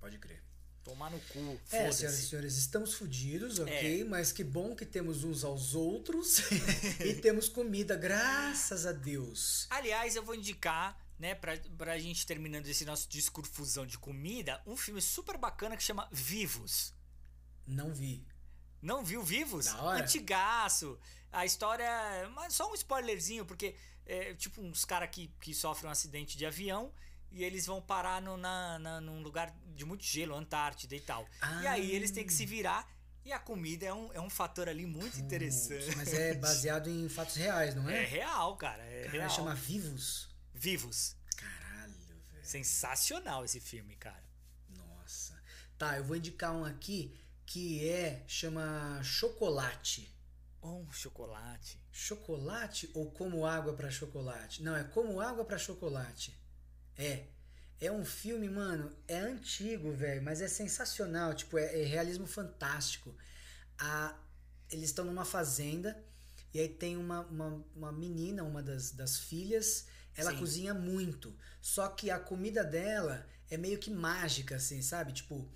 [0.00, 0.42] Pode crer.
[0.84, 1.60] Tomar no cu.
[1.70, 4.00] É, senhoras e senhores, estamos fodidos, ok?
[4.00, 4.04] É.
[4.04, 6.38] Mas que bom que temos uns aos outros
[7.04, 9.66] e temos comida, graças a Deus.
[9.70, 14.76] Aliás, eu vou indicar, né, pra, pra gente terminando esse nosso discurfusão de comida, um
[14.76, 16.92] filme super bacana que chama Vivos.
[17.64, 18.26] Não vi.
[18.80, 19.66] Não viu Vivos?
[19.66, 20.02] Da hora.
[20.02, 20.98] Antigaço.
[21.30, 21.88] A história.
[22.34, 26.44] Mas só um spoilerzinho, porque é tipo uns caras que, que sofrem um acidente de
[26.44, 26.92] avião
[27.32, 31.22] e eles vão parar no, na, na- num lugar de muito gelo, Antártida e tal.
[31.62, 31.72] E Ah.
[31.72, 32.88] aí eles têm que se virar.
[33.24, 35.94] E a comida é um, é um fator ali muito interessante.
[35.96, 38.04] Mas é baseado em fatos reais, não É é?
[38.04, 38.82] real, cara.
[38.82, 39.30] É Cara, real.
[39.30, 40.28] chama Vivos.
[40.52, 41.14] Vivos.
[41.36, 42.44] Caralho, velho.
[42.44, 44.22] Sensacional esse filme, cara.
[44.70, 45.40] Nossa.
[45.78, 47.16] Tá, eu vou indicar um aqui
[47.46, 48.24] que é.
[48.26, 50.12] chama Chocolate.
[50.62, 51.80] Um chocolate.
[51.90, 54.62] Chocolate ou como água pra chocolate?
[54.62, 56.36] Não, é como água pra chocolate.
[56.96, 57.24] É.
[57.80, 61.34] É um filme, mano, é antigo, velho, mas é sensacional.
[61.34, 63.12] Tipo, é, é realismo fantástico.
[63.78, 64.16] A,
[64.70, 66.00] eles estão numa fazenda
[66.54, 69.86] e aí tem uma, uma, uma menina, uma das, das filhas,
[70.16, 70.38] ela Sim.
[70.38, 71.34] cozinha muito.
[71.60, 75.12] Só que a comida dela é meio que mágica, assim, sabe?
[75.12, 75.48] Tipo,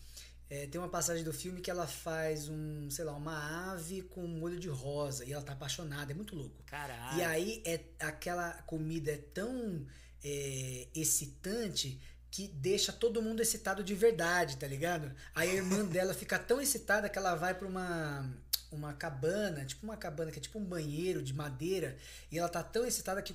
[0.48, 4.26] é, tem uma passagem do filme que ela faz um, sei lá, uma ave com
[4.26, 6.62] molho de rosa e ela tá apaixonada, é muito louco.
[6.64, 7.18] Caralho.
[7.18, 9.86] E aí é aquela comida é tão
[10.28, 12.00] é, excitante
[12.30, 15.14] que deixa todo mundo excitado de verdade, tá ligado?
[15.34, 18.28] Aí a irmã dela fica tão excitada que ela vai pra uma
[18.72, 21.96] uma cabana, tipo uma cabana que é tipo um banheiro de madeira,
[22.30, 23.34] e ela tá tão excitada que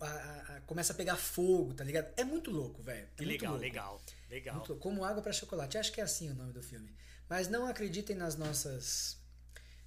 [0.00, 2.10] a- a- a- começa a pegar fogo, tá ligado?
[2.16, 3.06] É muito louco, velho.
[3.18, 3.62] É legal, louco.
[3.64, 4.56] legal, legal.
[4.56, 4.82] Muito louco.
[4.82, 5.76] Como água pra chocolate.
[5.78, 6.92] Acho que é assim o nome do filme.
[7.28, 9.18] Mas não acreditem nas nossas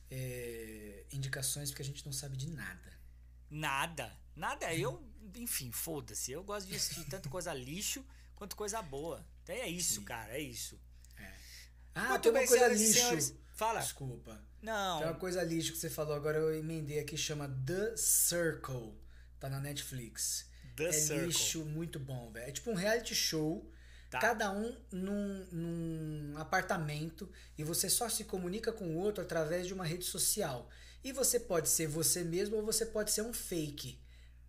[0.10, 2.94] é, indicações, porque a gente não sabe de nada.
[3.54, 4.12] Nada.
[4.36, 4.74] Nada.
[4.74, 5.02] Eu,
[5.36, 6.32] enfim, foda-se.
[6.32, 8.04] Eu gosto de assistir tanto coisa lixo
[8.36, 9.26] quanto coisa boa.
[9.44, 10.80] Então é isso, cara, é isso.
[11.96, 12.94] Ah, Muito tem uma bem, coisa lixo.
[12.94, 13.36] senhores.
[13.54, 13.80] Fala.
[13.80, 14.42] Desculpa.
[14.62, 14.98] Não.
[15.00, 18.98] Tem uma coisa lixo que você falou, agora eu emendei aqui, chama The Circle.
[19.40, 20.50] Tá na Netflix.
[20.76, 21.28] The é Circle.
[21.28, 22.50] lixo muito bom, velho.
[22.50, 23.70] É tipo um reality show,
[24.10, 24.20] Tá.
[24.20, 29.74] cada um num, num apartamento, e você só se comunica com o outro através de
[29.74, 30.70] uma rede social.
[31.04, 34.00] E você pode ser você mesmo ou você pode ser um fake.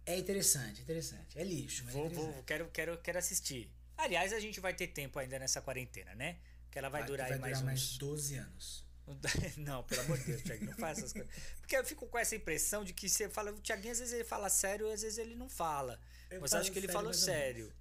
[0.07, 1.39] É interessante, interessante.
[1.39, 2.35] É lixo, mas é Vou, interessante.
[2.35, 3.71] vou, quero, quero, quero assistir.
[3.97, 6.37] Aliás, a gente vai ter tempo ainda nessa quarentena, né?
[6.71, 7.99] Que ela vai, durar vai aí mais durar mais uns.
[7.99, 8.85] 12 anos.
[9.59, 11.31] Não, pelo amor de Deus, Thiago, não faz essas coisas.
[11.61, 13.51] Porque eu fico com essa impressão de que você fala.
[13.53, 16.01] O Thiaguinho às vezes ele fala sério, às vezes ele não fala.
[16.31, 17.73] Eu Mas acho que ele falou mais ou sério.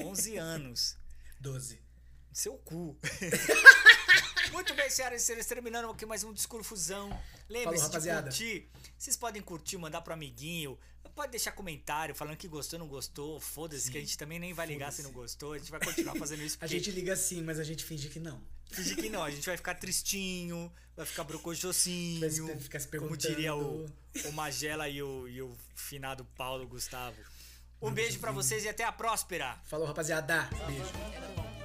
[0.00, 0.96] 11 anos.
[1.40, 1.80] 12.
[2.32, 2.98] Seu cu.
[4.52, 7.08] Muito bem, senhoras e senhores, terminando aqui mais um Discurfusão.
[7.48, 8.22] Lembre-se de rapaziada.
[8.28, 8.68] curtir.
[8.98, 10.78] Vocês podem curtir, mandar pro amiguinho.
[11.14, 13.40] Pode deixar comentário falando que gostou, não gostou.
[13.40, 15.52] Foda-se, que a gente também nem vai ligar se não gostou.
[15.54, 16.56] A gente vai continuar fazendo isso.
[16.60, 18.40] A porque gente liga sim, mas a gente finge que não.
[18.70, 22.20] Finge que não, a gente vai ficar tristinho, vai ficar brocochosinho.
[22.20, 24.28] Vai ficar se Como diria o, perguntando.
[24.28, 27.16] o Magela e o, e o finado Paulo Gustavo.
[27.82, 29.58] Um beijo pra vocês e até a próspera!
[29.64, 30.48] Falou, rapaziada.
[30.66, 31.59] Beijo.